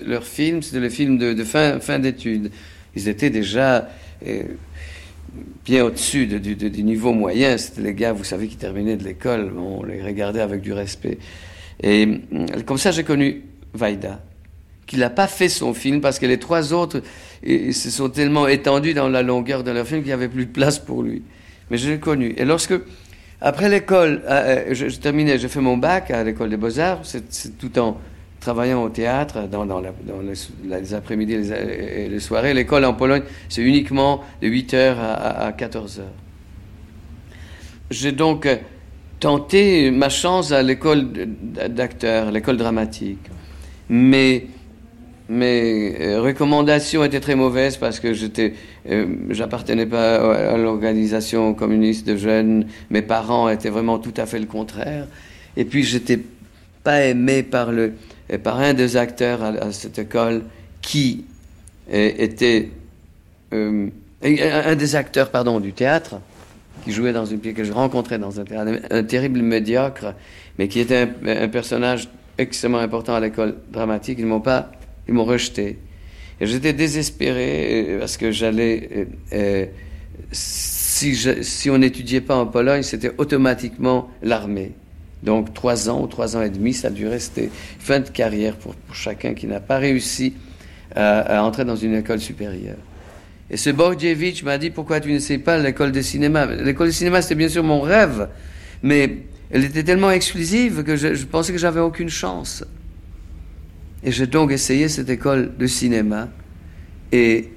[0.05, 2.51] leur film, c'était le film de, fin, fin d'études.
[2.97, 3.87] Ils étaient déjà
[5.65, 7.57] bien au-dessus du, niveau moyen.
[7.57, 9.53] C'était les gars, vous savez, qui terminaient de l'école.
[9.57, 11.17] On les regardait avec du respect.
[11.81, 14.21] Et mm, comme ça, j'ai connu Vaida,
[14.85, 17.01] qui n'a pas fait son film parce que les trois autres
[17.43, 20.51] se sont tellement étendus dans la longueur de leur film qu'il n'y avait plus de
[20.51, 21.23] place pour lui.
[21.69, 22.33] Mais je l'ai connu.
[22.37, 22.73] Et lorsque,
[23.39, 27.01] après l'école, euh, euh, je, je, terminais, j'ai fait mon bac à l'école des beaux-arts,
[27.03, 27.97] c'est tout en
[28.41, 32.53] travaillant au théâtre dans, les, après-midi et les, soirées.
[32.53, 36.01] L'école en Pologne, c'est uniquement de 8h à, 14h.
[37.91, 38.47] J'ai donc
[39.19, 41.07] tenté ma chance à l'école
[41.69, 43.19] d'acteurs, l'école dramatique.
[43.89, 44.47] Mais
[45.29, 48.53] mes euh, recommandations étaient très mauvaises parce que j'étais,
[48.89, 50.15] euh, j'appartenais pas
[50.53, 52.65] à l'organisation communiste de jeunes.
[52.89, 55.07] Mes parents étaient vraiment tout à fait le contraire.
[55.55, 56.19] Et puis j'étais
[56.83, 57.93] pas aimé par le,
[58.37, 60.43] par un des acteurs à, cette école
[60.81, 61.25] qui
[61.93, 62.69] euh, était
[63.53, 63.89] euh,
[64.23, 66.21] un des acteurs pardon du théâtre
[66.83, 70.13] qui jouait dans une pièce que je rencontrais dans un théâtre un terrible médiocre
[70.57, 74.71] mais qui était un, personnage extrêmement important à l'école dramatique ils m'ont pas
[75.07, 75.79] ils m'ont rejeté.
[76.39, 79.07] Et j'étais désespéré euh, parce que j'allais
[80.31, 84.71] si, si on n'étudiait pas en Pologne c'était automatiquement l'armée
[85.23, 88.55] donc trois ans ou trois ans et demi, ça a duré, c'était fin de carrière
[88.55, 90.33] pour, chacun qui n'a pas réussi
[90.95, 92.77] à, entrer dans une école supérieure.
[93.49, 96.45] Et ce Borjevich m'a dit pourquoi tu ne sais pas l'école de cinéma?
[96.45, 98.29] L'école de cinéma, c'était bien sûr mon rêve,
[98.81, 99.19] mais
[99.51, 102.63] elle était tellement exclusive que je, pensais que j'avais aucune chance.
[104.03, 106.29] Et j'ai donc essayé cette école de cinéma
[107.11, 107.49] et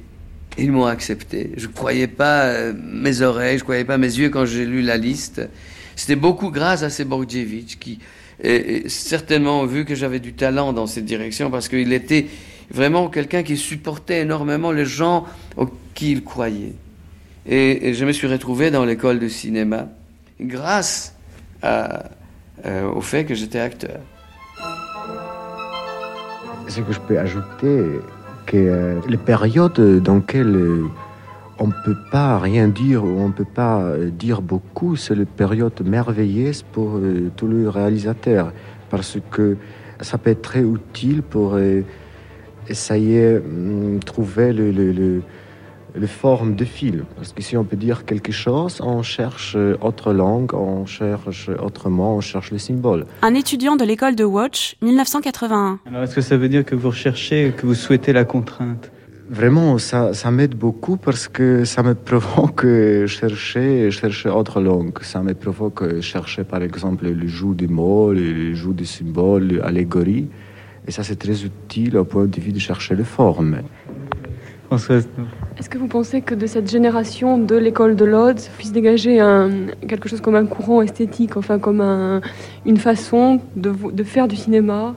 [0.59, 1.53] ils m'ont accepté.
[1.57, 4.67] Je ne croyais pas euh, mes oreilles, je ne croyais pas mes yeux quand j'ai
[4.67, 5.49] lu la liste.
[5.97, 7.99] C'était beaucoup grâce à Seborjevich qui
[8.43, 12.27] a certainement vu que j'avais du talent dans cette direction parce qu'il était
[12.71, 15.27] vraiment quelqu'un qui supportait énormément les gens
[15.57, 16.75] aux qui il croyait.
[17.47, 19.89] Et, je me suis retrouvé dans l'école de cinéma
[20.41, 21.15] grâce
[21.63, 21.89] euh,
[22.95, 24.01] au fait que j'étais acteur.
[26.69, 28.01] Ce que je peux ajouter,
[28.47, 30.81] que euh, les périodes dans lesquelles
[31.59, 35.15] on ne peut pas rien dire ou on ne peut pas euh, dire beaucoup, c'est
[35.15, 38.53] la période merveilleuse pour euh, tous les réalisateurs
[38.91, 39.57] parce que
[40.01, 41.83] ça peut être très utile pour euh,
[42.69, 45.23] essayer de trouver le, le,
[45.95, 47.05] le, forme de film.
[47.17, 52.17] Parce que si on peut dire quelque chose, on cherche autre langue, on cherche autrement,
[52.17, 53.07] on cherche le symbole.
[53.23, 55.81] Un étudiant de l'école de Watch, 1981.
[55.87, 58.91] Alors est-ce que ça veut dire que vous recherchez, que vous souhaitez la contrainte?
[59.31, 62.67] Vraiment, ça, ça m'aide beaucoup parce que ça me provoque
[63.07, 64.99] chercher, chercher autre langue.
[65.03, 70.29] Ça me provoque chercher, par exemple, le jeu des mots, le jeu des symboles, l'allégorie.
[70.87, 73.57] Et ça, c'est très utile au point de vue de chercher les formes.
[74.71, 79.69] Est-ce que vous pensez que de cette génération de l'école de Lodz puisse dégager un,
[79.87, 82.21] quelque chose comme un courant esthétique, enfin comme un,
[82.67, 84.97] une façon de, de faire du cinéma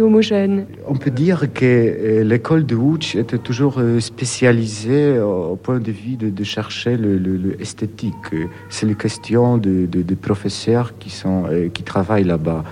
[0.00, 0.66] homogène.
[0.86, 5.92] On peut dire que euh, l'école de Wuch était toujours euh, spécialisée au point de
[5.92, 8.14] vue de, chercher l'esthétique.
[8.32, 12.64] Le, C'est les questions de, professeurs qui, sont, euh, qui travaillent là-bas,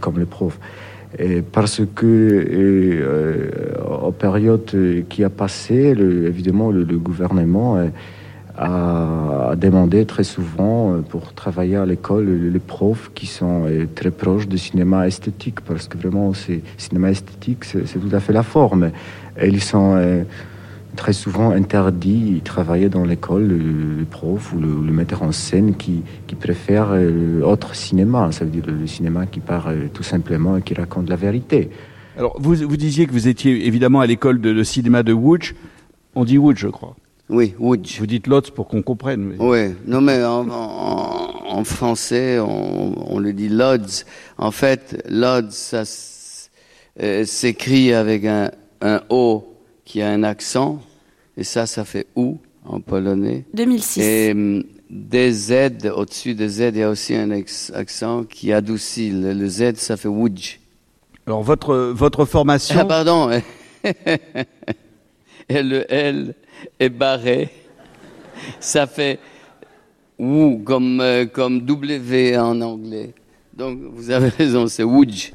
[0.00, 0.58] comme les profs.
[1.52, 3.50] parce que euh,
[4.06, 7.90] aux périodes qui a passé, évidemment, le, gouvernement
[8.62, 14.58] a demandé très souvent pour travailler à l'école les profs qui sont très proches du
[14.58, 18.90] cinéma esthétique, parce que vraiment, c'est cinéma esthétique, c'est tout à fait la forme.
[19.40, 20.24] Et ils sont
[20.96, 26.02] très souvent interdit de travailler dans l'école, le, prof ou le, metteur en scène qui,
[26.26, 30.62] qui préfère euh, autre cinéma, ça veut dire le cinéma qui parle tout simplement et
[30.62, 31.70] qui raconte la vérité.
[32.18, 35.54] Alors, vous, vous disiez que vous étiez évidemment à l'école de, cinéma de Łódź.
[36.14, 36.94] On dit Łódź, je crois.
[37.32, 37.98] Oui, Łódź.
[37.98, 39.36] Vous dites Lodz pour qu'on comprenne.
[39.38, 44.04] Oui, non mais en, français, on, le dit Lodz.
[44.36, 45.82] En fait, Lodz, ça
[47.02, 48.50] euh, s'écrit avec un,
[48.82, 49.44] un O
[49.86, 50.82] qui a un accent,
[51.38, 53.44] et ça, ça fait OU en polonais.
[53.54, 54.00] 2006.
[54.00, 55.52] Et hum, des Z,
[55.96, 59.10] au-dessus des Z, il y a aussi un accent qui adoucit.
[59.10, 60.60] Le, Z, ça fait WUDJ.
[61.26, 62.76] Alors, votre, votre formation.
[62.78, 63.30] Ah, pardon.
[65.48, 66.34] et le L
[66.78, 67.50] est barré.
[68.60, 69.18] Ça fait
[70.18, 73.14] WU, comme, euh, comme W en anglais.
[73.54, 75.32] Donc, vous avez raison, c'est WUDJ.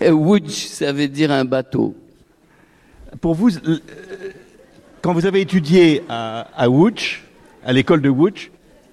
[0.00, 0.10] Et
[0.48, 1.94] ça veut dire un bateau
[3.20, 3.78] pour vous, euh,
[5.02, 6.66] quand vous avez étudié à, à
[7.66, 8.50] à l'école de Wuch,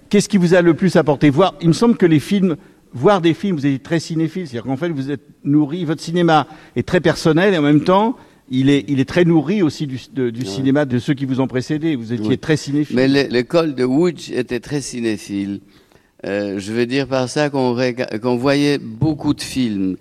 [0.10, 1.30] qu'est-ce qui vous a le plus apporté?
[1.30, 2.56] Voir, Il me semble que les films,
[2.94, 6.48] voir des films, vous êtes très cinéphile, c'est-à-dire qu'en fait, vous êtes nourri, votre cinéma
[6.76, 8.16] est très personnel et en même temps,
[8.52, 9.98] il est, il est très nourri aussi du,
[10.32, 11.96] du cinéma de ceux qui vous ont précédé.
[11.96, 12.98] Vous étiez très cinéphile.
[12.98, 15.62] Mais l'école de Wuch était très cinéphile.
[16.26, 19.96] Euh, je veux dire par ça qu'on voyait beaucoup de films.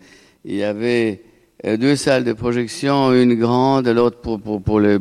[0.44, 1.22] Il y avait
[1.64, 4.98] euh, deux salles de projection, une grande, l'autre pour, pour, pour le,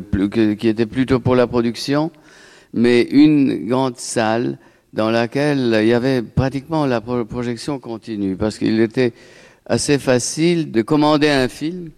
[0.54, 2.12] qui était plutôt pour la production,
[2.72, 4.58] mais une grande salle
[4.92, 9.12] dans laquelle il y avait pratiquement la projection continue, parce qu'il était
[9.66, 11.90] assez facile de commander un film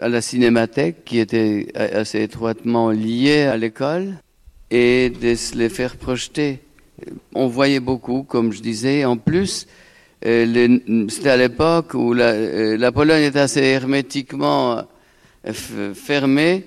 [0.00, 4.14] à la cinémathèque, qui était assez étroitement lié à l'école,
[4.70, 6.60] et de se les faire projeter.
[7.34, 9.04] On voyait beaucoup, comme je disais.
[9.04, 9.66] En plus,
[10.24, 14.82] euh, c'était à l'époque où la, euh, Pologne était assez hermétiquement
[15.46, 16.64] euh, fermée.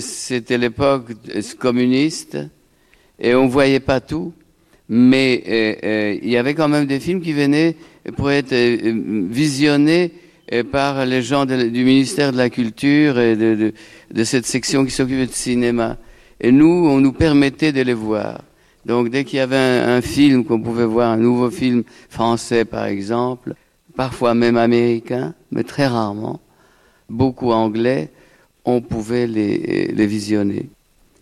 [0.00, 1.12] C'était l'époque
[1.58, 2.38] communiste
[3.18, 4.32] et on voyait pas tout.
[4.88, 7.76] Mais il y avait quand même des films qui venaient
[8.16, 10.12] pour être visionnés
[10.70, 13.72] par les gens du ministère de la Culture et de, de,
[14.12, 15.96] de cette section qui s'occupait de cinéma.
[16.40, 18.40] Et nous, on nous permettait de les voir.
[18.86, 22.84] Donc dès qu'il y avait un, film qu'on pouvait voir, un nouveau film français par
[22.84, 23.54] exemple,
[23.96, 26.40] parfois même américain, mais très rarement,
[27.08, 28.10] beaucoup anglais,
[28.64, 30.68] on pouvait les, les visionner.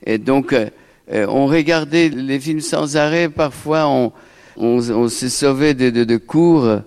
[0.05, 0.67] Et donc euh,
[1.13, 4.13] euh, on regardait les films sans arrêt, parfois on,
[4.57, 6.81] on, on s'est sauvé de, de, de, cours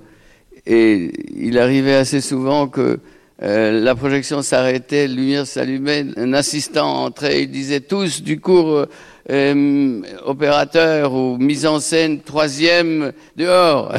[0.66, 3.00] et il arrivait assez souvent que
[3.44, 8.86] euh, la projection s'arrêtait, lumière s'allumait, un assistant entrait, il disait tous du cours
[9.30, 13.94] euh, opérateur ou mise en scène troisième dehors.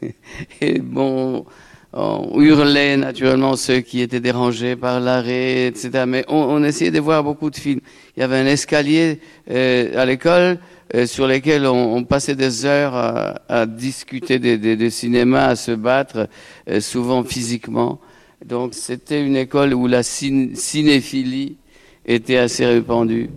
[0.60, 1.46] et bon,
[1.94, 6.04] on hurlait naturellement ceux qui étaient dérangés par l'arrêt, etc.
[6.06, 7.80] Mais on, essayait de voir beaucoup de films.
[8.16, 10.58] Il y avait un escalier euh, à l'école
[10.94, 16.28] euh, sur lequel on, passait des heures à, discuter des, cinémas, à se battre,
[16.80, 18.00] souvent physiquement.
[18.44, 21.56] Donc c'était une école où la cinéphilie
[22.06, 23.30] était assez répandue.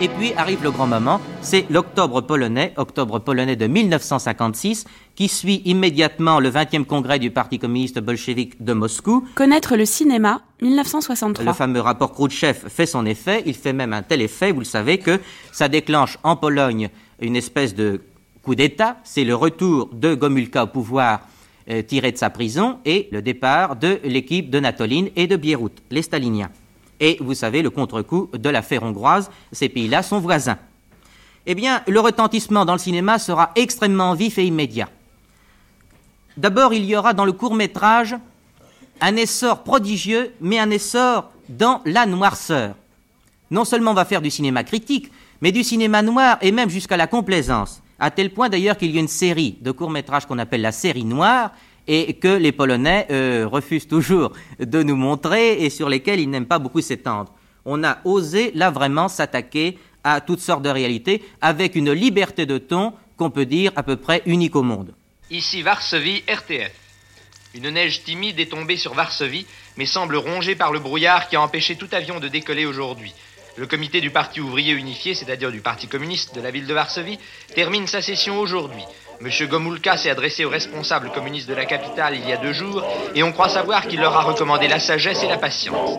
[0.00, 4.84] Et puis arrive le grand moment, c'est l'octobre polonais, octobre polonais de 1956,
[5.16, 9.26] qui suit immédiatement le 20e congrès du Parti communiste bolchevique de Moscou.
[9.34, 11.44] Connaître le cinéma, 1963.
[11.44, 14.64] Le fameux rapport Khrouchtchev fait son effet, il fait même un tel effet, vous le
[14.64, 15.18] savez, que
[15.50, 18.00] ça déclenche en Pologne une espèce de
[18.44, 21.22] coup d'État, c'est le retour de Gomulka au pouvoir
[21.70, 25.72] euh, tiré de sa prison et le départ de l'équipe de Natoline et de Bierut,
[25.90, 26.50] les staliniens.
[27.00, 30.58] Et vous savez, le contre-coup de l'affaire hongroise, ces pays-là sont voisins.
[31.46, 34.88] Eh bien, le retentissement dans le cinéma sera extrêmement vif et immédiat.
[36.36, 38.16] D'abord, il y aura dans le court métrage
[39.00, 42.74] un essor prodigieux, mais un essor dans la noirceur.
[43.50, 46.96] Non seulement on va faire du cinéma critique, mais du cinéma noir et même jusqu'à
[46.96, 47.82] la complaisance.
[47.98, 50.72] À tel point d'ailleurs qu'il y a une série de courts métrages qu'on appelle la
[50.72, 51.52] série noire,
[51.88, 56.46] et que les Polonais euh, refusent toujours de nous montrer et sur lesquels ils n'aiment
[56.46, 57.32] pas beaucoup s'étendre.
[57.64, 62.58] On a osé là vraiment s'attaquer à toutes sortes de réalités avec une liberté de
[62.58, 64.94] ton qu'on peut dire à peu près unique au monde.
[65.30, 66.72] Ici Varsovie, RTF.
[67.54, 71.40] Une neige timide est tombée sur Varsovie, mais semble rongée par le brouillard qui a
[71.40, 73.14] empêché tout avion de décoller aujourd'hui.
[73.56, 77.18] Le comité du Parti ouvrier unifié, c'est-à-dire du Parti communiste de la ville de Varsovie,
[77.54, 78.84] termine sa session aujourd'hui.
[79.20, 82.84] Monsieur Gomulka s'est adressé aux responsables communistes de la capitale il y a deux jours
[83.16, 85.98] et on croit savoir qu'il leur a recommandé la sagesse et la patience.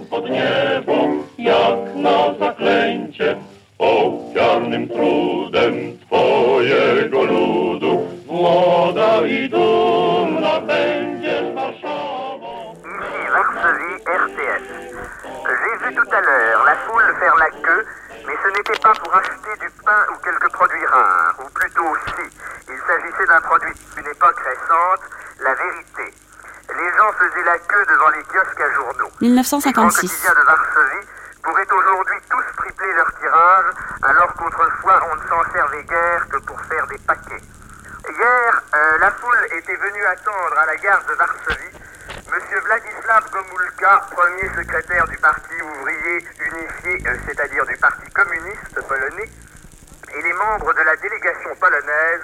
[15.59, 17.85] J'ai vu tout à l'heure la foule faire la queue,
[18.29, 22.29] mais ce n'était pas pour acheter du pain ou quelques produits rares, ou plutôt aussi.
[22.69, 25.01] Il s'agissait d'un produit d'une époque récente,
[25.39, 26.13] la vérité.
[26.69, 29.09] Les gens faisaient la queue devant les kiosques à journaux.
[29.19, 30.01] 1956.
[30.03, 31.07] Les quotidiens de Varsovie
[31.41, 33.65] pourraient aujourd'hui tous tripler leur tirage,
[34.03, 37.41] alors qu'autrefois on ne s'en servait guère que pour faire des paquets.
[38.07, 41.79] Hier, euh, la foule était venue attendre à la gare de Varsovie
[42.31, 49.29] Monsieur Vladislav Gomulka, premier secrétaire du Parti ouvrier unifié, euh, c'est-à-dire du Parti communiste polonais,
[50.15, 52.21] et les membres de la délégation polonaise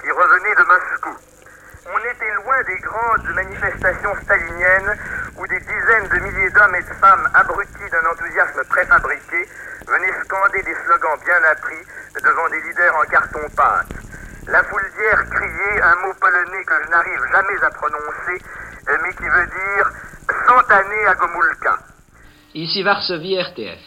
[0.00, 1.16] qui revenaient de Moscou.
[1.86, 4.96] On était loin des grandes manifestations staliniennes
[5.36, 9.48] où des dizaines de milliers d'hommes et de femmes abrutis d'un enthousiasme préfabriqué
[9.88, 11.82] venaient scander des slogans bien appris
[12.22, 13.86] devant des leaders en carton-pâte.
[14.48, 18.44] La foule d'hier criait un mot polonais que je n'arrive jamais à prononcer
[19.02, 19.90] mais qui veut dire
[20.46, 21.78] 100 années à Gomulka.
[22.54, 23.80] Ici Varsovie RTF.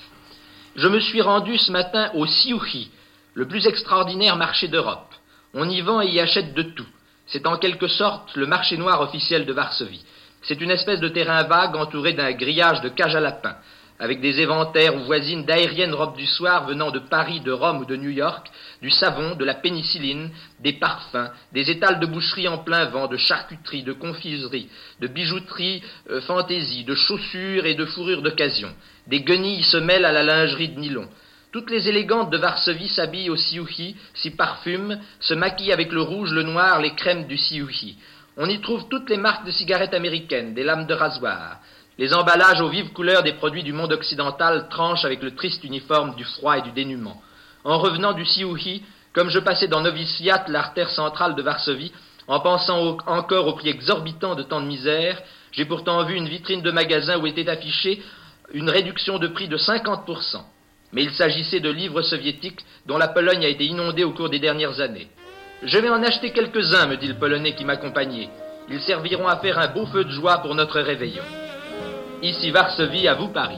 [0.75, 2.91] Je me suis rendu ce matin au Siouchi,
[3.35, 5.13] le plus extraordinaire marché d'Europe.
[5.53, 6.87] On y vend et y achète de tout.
[7.27, 10.05] C'est en quelque sorte le marché noir officiel de Varsovie.
[10.41, 13.55] C'est une espèce de terrain vague entouré d'un grillage de cage à lapins
[13.99, 17.85] avec des éventaires ou voisines d'aériennes robes du soir venant de Paris, de Rome ou
[17.85, 18.47] de New York,
[18.81, 20.29] du savon, de la pénicilline,
[20.61, 24.69] des parfums, des étals de boucherie en plein vent, de charcuterie, de confiserie,
[25.01, 28.69] de bijouterie euh, fantaisie, de chaussures et de fourrures d'occasion.
[29.07, 31.09] Des guenilles se mêlent à la lingerie de nylon.
[31.51, 36.31] Toutes les élégantes de Varsovie s'habillent au siouhi, s'y parfument, se maquillent avec le rouge,
[36.31, 37.97] le noir, les crèmes du siouhi.
[38.37, 41.57] On y trouve toutes les marques de cigarettes américaines, des lames de rasoir.
[41.99, 46.15] Les emballages aux vives couleurs des produits du monde occidental tranchent avec le triste uniforme
[46.15, 47.21] du froid et du dénuement.
[47.65, 51.91] En revenant du Siouhi, comme je passais dans Noviciat, l'artère centrale de Varsovie,
[52.29, 55.21] en pensant encore au prix exorbitant de tant de misère,
[55.51, 58.01] j'ai pourtant vu une vitrine de magasin où était affichée
[58.53, 60.37] une réduction de prix de 50%.
[60.93, 64.39] Mais il s'agissait de livres soviétiques dont la Pologne a été inondée au cours des
[64.39, 65.09] dernières années.
[65.63, 68.29] Je vais en acheter quelques-uns, me dit le Polonais qui m'accompagnait.
[68.69, 71.23] Ils serviront à faire un beau feu de joie pour notre réveillon.
[72.21, 73.57] Ici Varsovie, à vous Paris.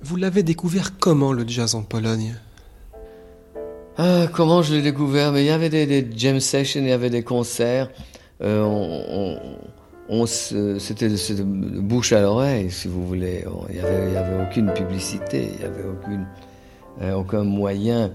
[0.00, 2.36] Vous l'avez découvert comment le jazz en Pologne?
[3.98, 5.32] Ah, comment je l'ai découvert?
[5.32, 7.90] Mais il y avait des, jam sessions, il y avait des concerts.
[8.40, 9.36] Euh, on,
[10.08, 13.44] on, c'était de bouche à l'oreille, si vous voulez.
[13.68, 16.26] Il n'y avait, avait, aucune publicité, il n'y avait aucune,
[17.02, 18.12] euh, aucun moyen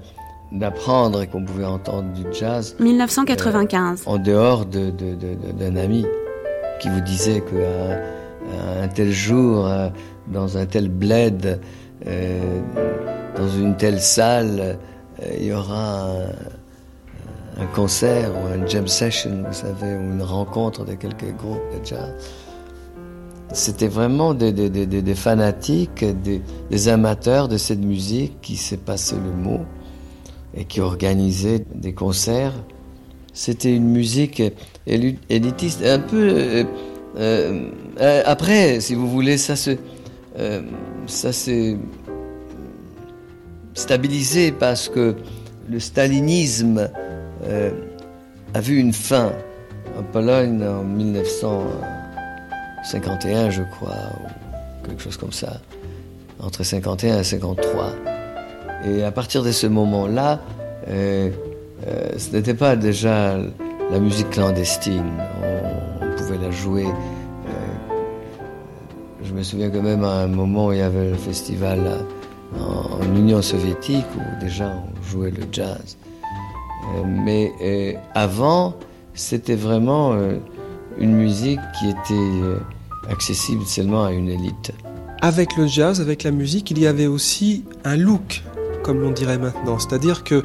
[0.53, 2.77] d'apprendre qu'on pouvait entendre du jazz.
[2.79, 4.03] 1995.
[4.07, 6.05] Euh, en dehors d'un de, ami
[6.79, 9.69] qui vous disait qu'un un tel jour,
[10.27, 11.59] dans un tel bled,
[12.05, 14.77] dans une telle salle,
[15.39, 16.07] il y aura
[17.57, 21.85] un, concert ou un jam session, vous savez, ou une rencontre de quelques groupes de
[21.85, 22.13] jazz.
[23.51, 29.15] C'était vraiment des, des, des, des fanatiques, des, amateurs de cette musique qui s'est passé
[29.15, 29.61] le mot
[30.55, 32.53] et qui organisaient des concerts.
[33.33, 34.41] C'était une musique
[34.87, 36.29] élitiste, un peu.
[36.35, 36.63] Euh,
[37.99, 39.71] euh, après, si vous voulez, ça se,
[41.05, 41.77] ça s'est
[43.73, 45.15] stabilisé parce que
[45.69, 46.89] le stalinisme
[47.43, 47.71] euh,
[48.53, 49.31] a vu une fin
[49.97, 54.27] en Pologne en 1951, je crois, ou
[54.87, 55.59] quelque chose comme ça,
[56.39, 57.89] entre 51 et 53.
[58.85, 60.41] Et à partir de ce moment-là,
[60.89, 61.29] euh,
[61.87, 63.37] euh, ce n'était pas déjà
[63.91, 65.13] la musique clandestine,
[66.01, 66.85] on, pouvait la jouer.
[69.23, 71.79] je me souviens quand même à un moment il y avait le festival
[72.59, 75.97] en, Union soviétique où déjà on jouait le jazz.
[76.83, 78.75] Euh, mais euh, avant,
[79.13, 80.37] c'était vraiment euh,
[80.97, 84.71] une musique qui était accessible seulement à une élite.
[85.21, 88.43] Avec le jazz, avec la musique, il y avait aussi un look,
[88.83, 89.79] comme l'on dirait maintenant.
[89.79, 90.43] C'est-à-dire que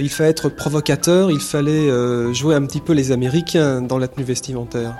[0.00, 1.88] il fallait être provocateur, il fallait
[2.34, 4.96] jouer un petit peu les Américains dans la tenue vestimentaire.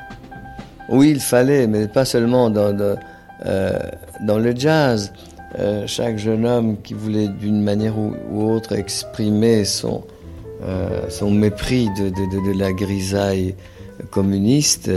[0.89, 5.13] Oui, il fallait, mais pas seulement dans, dans le jazz.
[5.87, 8.15] Chaque jeune homme qui voulait d'une manière ou,
[8.51, 10.05] autre exprimer son,
[11.09, 13.55] son mépris de, la grisaille
[14.11, 14.91] communiste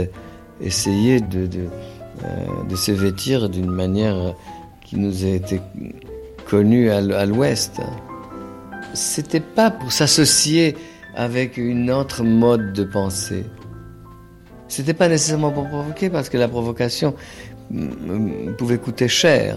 [0.60, 4.34] essayait de, de, se vêtir d'une manière
[4.84, 5.60] qui nous a été
[6.46, 7.80] connue à l'Ouest.
[8.92, 10.76] C'était pas pour s'associer
[11.14, 13.44] avec une autre mode de pensée.
[14.68, 17.14] C'était pas nécessairement pour provoquer parce que la provocation
[18.58, 19.56] pouvait coûter cher.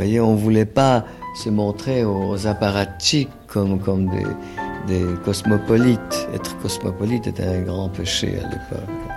[0.00, 4.10] On voulait pas se montrer aux apparatchiks comme, comme
[4.86, 6.28] des cosmopolites.
[6.34, 9.07] Être cosmopolite était un grand péché à l'époque.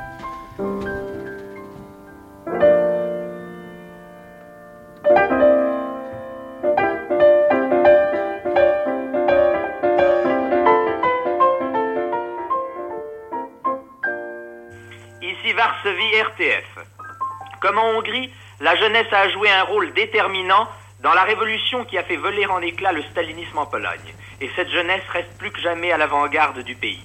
[18.72, 20.66] La jeunesse a joué un rôle déterminant
[21.02, 24.14] dans la révolution qui a fait voler en éclats le stalinisme en Pologne.
[24.40, 27.02] Et cette jeunesse reste plus que jamais à l'avant-garde du pays.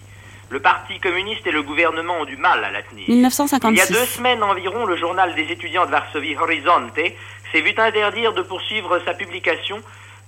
[0.48, 3.08] Le Parti communiste et le gouvernement ont du mal à la tenir.
[3.08, 3.72] 1956.
[3.72, 6.94] Il y a deux semaines environ, le journal des étudiants de Varsovie, Horizonte,
[7.50, 9.80] s'est vu interdire de poursuivre sa publication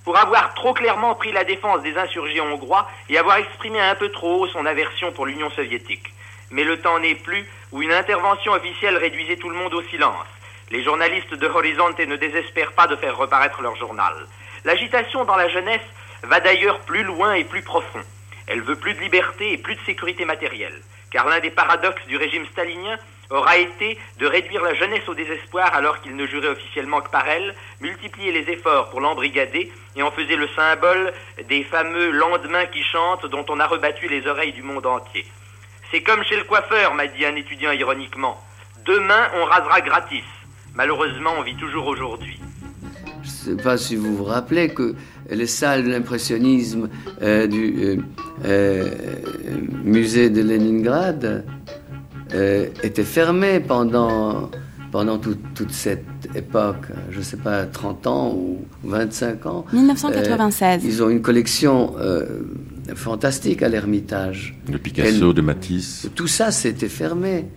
[0.03, 4.09] pour avoir trop clairement pris la défense des insurgés hongrois et avoir exprimé un peu
[4.09, 6.13] trop haut son aversion pour l'Union soviétique.
[6.51, 10.25] Mais le temps n'est plus où une intervention officielle réduisait tout le monde au silence.
[10.71, 14.13] Les journalistes de Horizonte ne désespèrent pas de faire reparaître leur journal.
[14.65, 15.81] L'agitation dans la jeunesse
[16.23, 18.01] va d'ailleurs plus loin et plus profond.
[18.45, 20.79] Elle veut plus de liberté et plus de sécurité matérielle,
[21.11, 22.99] car l'un des paradoxes du régime stalinien
[23.31, 27.27] aura été de réduire la jeunesse au désespoir alors qu'il ne jurait officiellement que par
[27.27, 31.13] elle, multiplier les efforts pour l'embrigader et en faisait le symbole
[31.47, 35.25] des fameux lendemains qui chantent dont on a rebattu les oreilles du monde entier.
[35.89, 38.39] C'est comme chez le coiffeur, m'a dit un étudiant ironiquement.
[38.85, 40.23] Demain, on rasera gratis.
[40.79, 42.39] Malheureusement, on vit toujours aujourd'hui.
[43.21, 44.95] Je ne sais pas si vous vous rappelez que
[45.29, 46.87] les salles de l'impressionnisme
[47.21, 47.97] euh, du euh,
[48.45, 48.89] euh,
[49.83, 51.43] musée de Leningrad
[52.81, 54.49] étaient fermées pendant,
[54.93, 59.65] pendant toute cette époque, je ne sais pas, 30 ans ou 25 ans.
[59.73, 60.85] 1996.
[60.85, 61.93] ils ont une collection
[62.95, 64.57] fantastique à l'Ermitage.
[64.65, 66.09] De Picasso, de Matisse.
[66.15, 67.47] Tout ça, c'était fermé.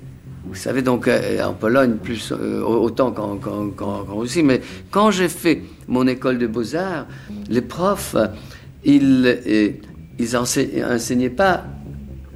[0.44, 5.62] Vous savez, donc euh, en Pologne, plus euh, autant qu'en Russie, mais quand j'ai fait
[5.86, 7.06] mon école de beaux-arts,
[7.48, 8.16] les profs,
[8.84, 9.70] ils, euh,
[10.18, 11.64] ils enseignaient pas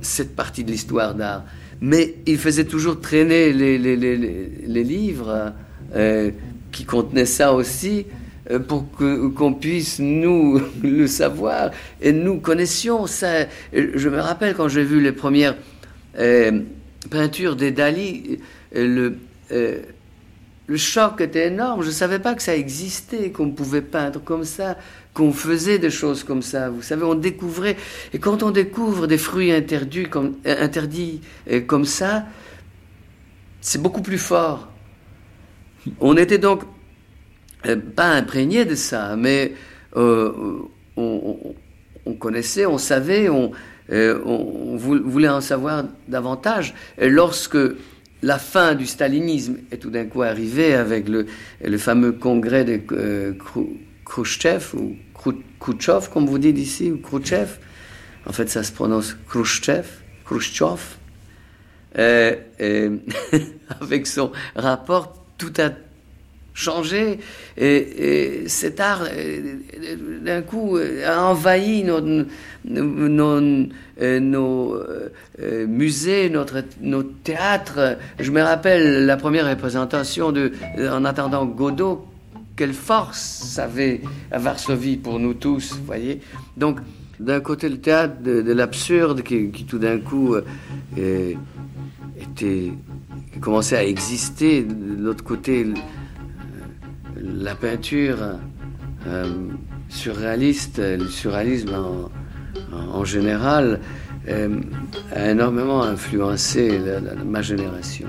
[0.01, 1.45] cette partie de l'histoire d'art,
[1.81, 5.53] mais ils faisaient toujours traîner les, livres
[6.71, 8.07] qui contenaient ça aussi
[8.69, 8.87] pour
[9.37, 13.47] qu'on puisse nous le savoir et nous connaissions ça.
[13.73, 15.57] Je me rappelle quand j'ai vu les premières
[17.07, 18.39] peintures des Dali,
[18.75, 19.17] euh,
[19.51, 19.83] le,
[20.67, 21.83] le choc était énorme.
[21.83, 24.77] Je ne savais pas que ça existait, qu'on pouvait peindre comme ça,
[25.15, 26.71] qu'on faisait des choses comme ça.
[26.71, 27.77] Vous savez, on découvrait.
[28.13, 30.35] Et quand on découvre des fruits interdits comme,
[31.67, 32.27] comme ça,
[33.61, 34.69] c'est beaucoup plus fort.
[36.01, 36.63] On était donc
[37.67, 39.53] euh, pas imprégné de ça, mais
[39.97, 40.33] euh,
[40.97, 43.51] on, connaissait, on savait, on,
[43.93, 46.75] euh, on, voulait en savoir davantage.
[46.99, 47.59] Lorsque
[48.23, 51.27] la fin du stalinisme est tout d'un coup arrivée avec le,
[51.79, 52.81] fameux congrès de
[54.05, 54.97] Khrushchev, ou
[55.61, 57.59] Khrushchev, comme vous dites ici, ou Khrushchev,
[58.27, 59.87] en fait ça se prononce Khrushchev,
[60.25, 60.81] Khrushchev,
[63.81, 65.71] avec son rapport tout à
[66.57, 67.21] changé
[67.57, 69.57] et, cet art euh,
[70.25, 72.01] d'un coup a envahi nos,
[72.65, 75.09] nos, euh,
[75.41, 77.99] euh, musées, notre, nos théâtres.
[78.19, 80.53] Je me rappelle la première représentation de
[80.91, 82.07] En attendant Godot,
[82.57, 84.01] quelle force ça avait
[84.33, 86.21] à Varsovie pour nous tous, vous voyez.
[86.57, 86.81] Donc
[87.21, 90.37] d'un côté le théâtre de, l'absurde qui, qui, tout d'un coup
[90.97, 92.73] était
[93.41, 95.67] commençait à exister, de l'autre côté
[97.27, 98.19] la peinture
[99.07, 99.49] euh,
[99.89, 101.75] surréaliste, le surréalisme
[102.73, 103.81] en, général,
[104.29, 104.61] euh,
[105.13, 106.79] a énormément influencé
[107.25, 108.09] ma génération.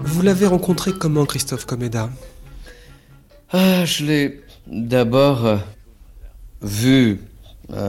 [0.00, 2.10] Vous l'avez rencontré comment, Christophe Comeda?
[3.52, 5.56] Ah, Je l'ai d'abord euh,
[6.62, 7.20] vu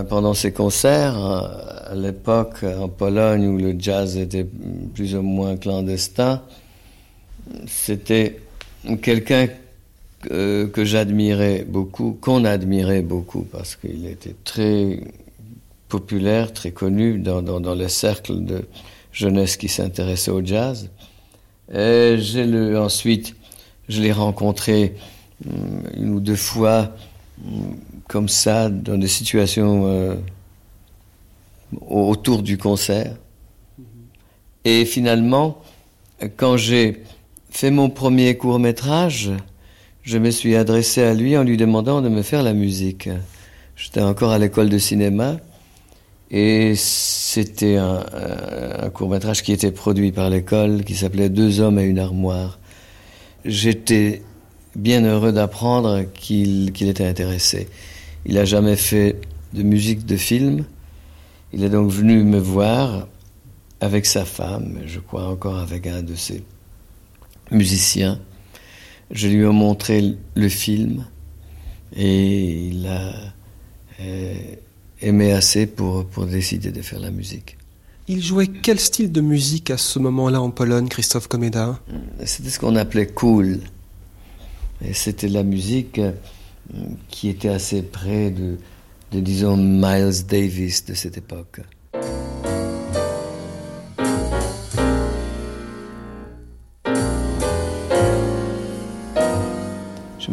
[0.09, 4.45] pendant ses concerts, à l'époque en Pologne où le jazz était
[4.93, 6.41] plus ou moins clandestin.
[7.65, 8.41] C'était
[9.01, 9.47] quelqu'un
[10.21, 15.01] que, j'admirais beaucoup, qu'on admirait beaucoup, parce qu'il était très
[15.87, 18.65] populaire, très connu dans, dans, les cercles de,
[19.11, 20.89] jeunesse qui s'intéressait au jazz.
[21.71, 23.35] Et le, ensuite,
[23.87, 24.95] je l'ai rencontré
[25.45, 25.51] mm,
[25.97, 26.91] une ou deux fois
[27.43, 27.61] mm,
[28.07, 30.15] comme ça, dans des situations euh,
[31.87, 33.15] autour du concert.
[34.65, 35.61] Et finalement,
[36.37, 37.03] quand j'ai
[37.49, 39.31] fait mon premier court métrage,
[40.03, 43.09] je me suis adressé à lui en lui demandant de me faire la musique.
[43.75, 45.37] J'étais encore à l'école de cinéma
[46.31, 51.83] et c'était un, court métrage qui était produit par l'école qui s'appelait Deux hommes et
[51.83, 52.59] une armoire.
[53.45, 54.21] J'étais
[54.75, 57.67] bien heureux d'apprendre qu'il était intéressé.
[58.25, 59.15] Il n'a jamais fait
[59.53, 60.65] de musique de film.
[61.53, 63.07] Il est donc venu me voir
[63.81, 66.43] avec sa femme, je crois encore avec un de ses
[67.51, 68.19] musiciens.
[69.11, 71.05] Je lui ai montré le film
[71.95, 73.13] et il a
[74.01, 74.33] euh,
[75.01, 77.57] aimé assez pour, pour décider de faire la musique.
[78.07, 81.79] Il jouait quel style de musique à ce moment-là en Pologne, Christophe Komeda
[82.25, 83.59] C'était ce qu'on appelait cool.
[84.83, 86.11] Et c'était la musique euh,
[87.09, 88.57] qui était assez près de,
[89.11, 91.61] de, disons, Miles Davis de cette époque.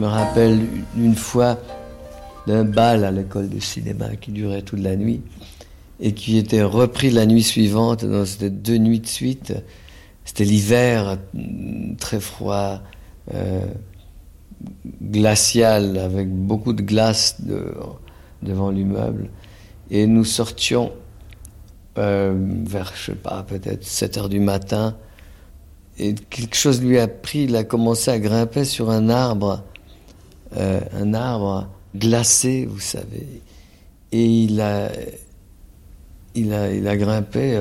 [0.07, 0.61] Me rappelle
[0.96, 1.59] une fois
[2.46, 5.20] d'un bal à l'école de cinéma qui durait toute la nuit
[5.98, 8.04] et qui était repris la nuit suivante.
[8.24, 9.52] C'était deux nuits de suite.
[10.24, 11.18] C'était l'hiver,
[11.98, 12.82] très froid,
[13.34, 13.66] euh,
[15.02, 17.38] glacial, avec beaucoup de glace
[18.42, 19.28] devant l'immeuble.
[19.90, 20.92] Et nous sortions
[21.98, 22.32] euh,
[22.64, 24.96] vers, je sais pas, peut-être 7 heures du matin.
[25.98, 29.64] Et quelque chose lui a pris, il a commencé à grimper sur un arbre
[30.57, 33.42] euh, un arbre glacé, vous savez.
[34.12, 34.90] Et il a,
[36.34, 37.59] il a, il a grimpé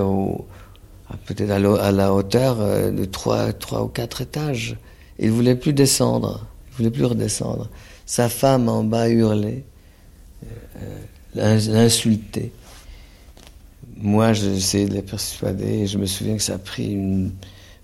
[1.26, 4.78] peut-être à, la hauteur euh, de trois, trois ou quatre étages.
[5.20, 7.70] Il voulait plus descendre, il voulait plus redescendre.
[8.06, 9.64] Sa femme en bas hurlait,
[10.78, 12.52] euh, l'insultait.
[13.98, 17.32] Moi, j'essayais de les persuader et je me souviens que ça a pris une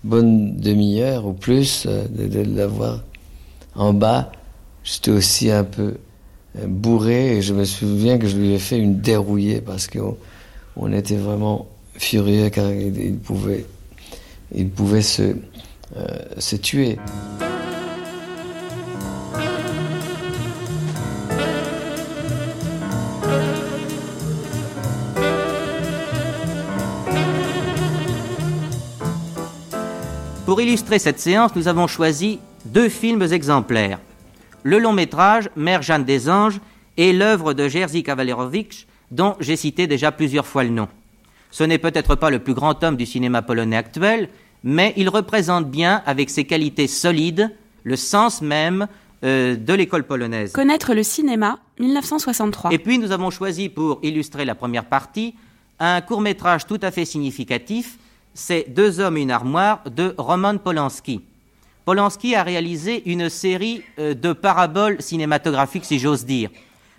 [0.04, 3.02] bonne demi-heure ou plus de, de l'avoir
[3.74, 4.30] en bas
[4.84, 5.94] j'étais aussi un peu
[6.58, 10.16] euh, bourré et je me souviens que je lui ai fait une dérouillée parce qu'on
[10.76, 13.66] on était vraiment furieux car il, pouvait,
[14.54, 15.34] il pouvait se,
[15.96, 16.06] euh,
[16.38, 16.98] se tuer.
[30.44, 33.98] Pour illustrer cette séance, nous avons choisi deux films exemplaires
[34.62, 36.60] le long métrage Mère Jeanne des Anges
[36.96, 40.88] est l'œuvre de Jerzy Kawalerovich, dont j'ai cité déjà plusieurs fois le nom.
[41.50, 44.28] Ce n'est peut-être pas le plus grand homme du cinéma polonais actuel,
[44.64, 47.50] mais il représente bien, avec ses qualités solides,
[47.84, 48.86] le sens même
[49.24, 50.52] euh, de l'école polonaise.
[50.52, 52.72] Connaître le cinéma, 1963.
[52.72, 55.34] Et puis nous avons choisi pour illustrer la première partie
[55.84, 57.98] un court métrage tout à fait significatif,
[58.34, 61.22] c'est Deux hommes et une armoire de Roman Polanski.
[61.84, 66.50] Polanski a réalisé une série euh, de paraboles cinématographiques, si j'ose dire.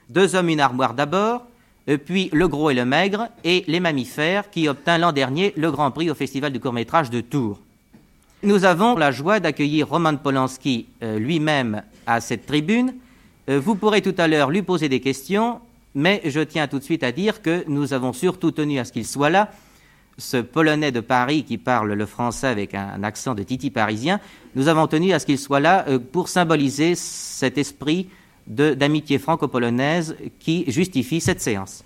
[0.09, 1.45] Deux hommes, une armoire d'abord,
[1.87, 5.71] euh, puis Le Gros et le Maigre, et Les Mammifères, qui obtint l'an dernier le
[5.71, 7.59] Grand Prix au Festival du court-métrage de Tours.
[8.43, 12.93] Nous avons la joie d'accueillir Roman Polanski euh, lui-même à cette tribune.
[13.45, 15.59] Vous pourrez tout à l'heure lui poser des questions,
[15.95, 18.93] mais je tiens tout de suite à dire que nous avons surtout tenu à ce
[18.93, 19.51] qu'il soit là,
[20.17, 24.21] ce Polonais de Paris qui parle le français avec un accent de titi parisien,
[24.55, 28.09] nous avons tenu à ce qu'il soit là euh, pour symboliser cet esprit
[28.45, 31.83] d'amitié franco-polonaise qui justifie cette séance.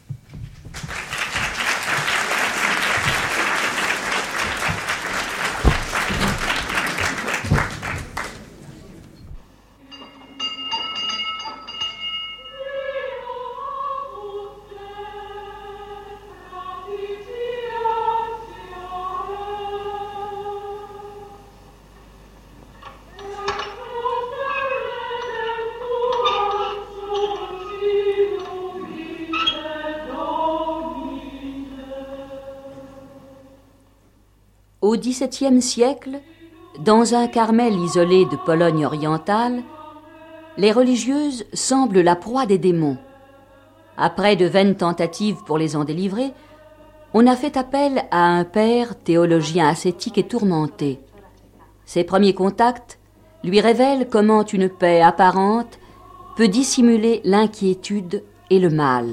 [34.87, 36.21] Au XVIIe siècle,
[36.79, 39.61] dans un Carmel isolé de Pologne orientale,
[40.55, 42.97] les religieuses semblent la proie des démons.
[43.97, 46.31] Après de vaines tentatives pour les en délivrer,
[47.13, 51.01] on a fait appel à un père théologien ascétique et tourmenté.
[51.83, 52.97] Ses premiers contacts
[53.43, 55.79] lui révèlent comment une paix apparente
[56.37, 59.07] peut dissimuler l'inquiétude et le mal.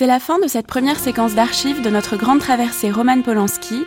[0.00, 3.84] C'est la fin de cette première séquence d'archives de notre grande traversée Roman Polanski.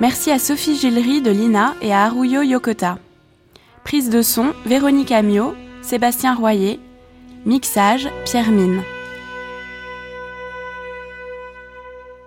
[0.00, 2.98] Merci à Sophie Gillery de l'INA et à Haruyo Yokota.
[3.82, 6.78] Prise de son, Véronique Amiot, Sébastien Royer.
[7.46, 8.82] Mixage, Pierre Mine.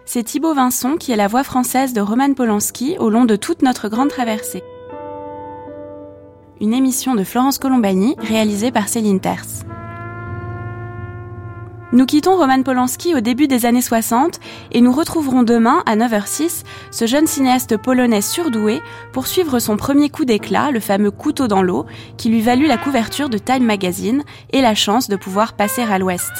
[0.06, 3.62] C'est Thibaut Vincent qui est la voix française de Roman Polanski au long de toute
[3.62, 4.64] notre grande traversée.
[6.60, 9.66] Une émission de Florence Colombani réalisée par Céline Terce.
[11.92, 14.40] Nous quittons Roman Polanski au début des années 60
[14.72, 18.80] et nous retrouverons demain à 9h06 ce jeune cinéaste polonais surdoué
[19.12, 22.78] pour suivre son premier coup d'éclat, le fameux couteau dans l'eau, qui lui valut la
[22.78, 24.24] couverture de Time Magazine
[24.54, 26.32] et la chance de pouvoir passer à l'ouest.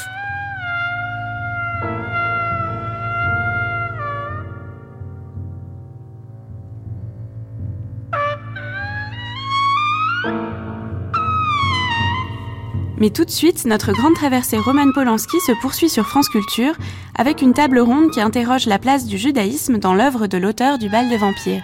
[13.00, 16.74] Mais tout de suite, notre grande traversée Roman Polanski se poursuit sur France Culture
[17.16, 20.89] avec une table ronde qui interroge la place du judaïsme dans l'œuvre de l'auteur du
[20.89, 21.64] bal des vampires.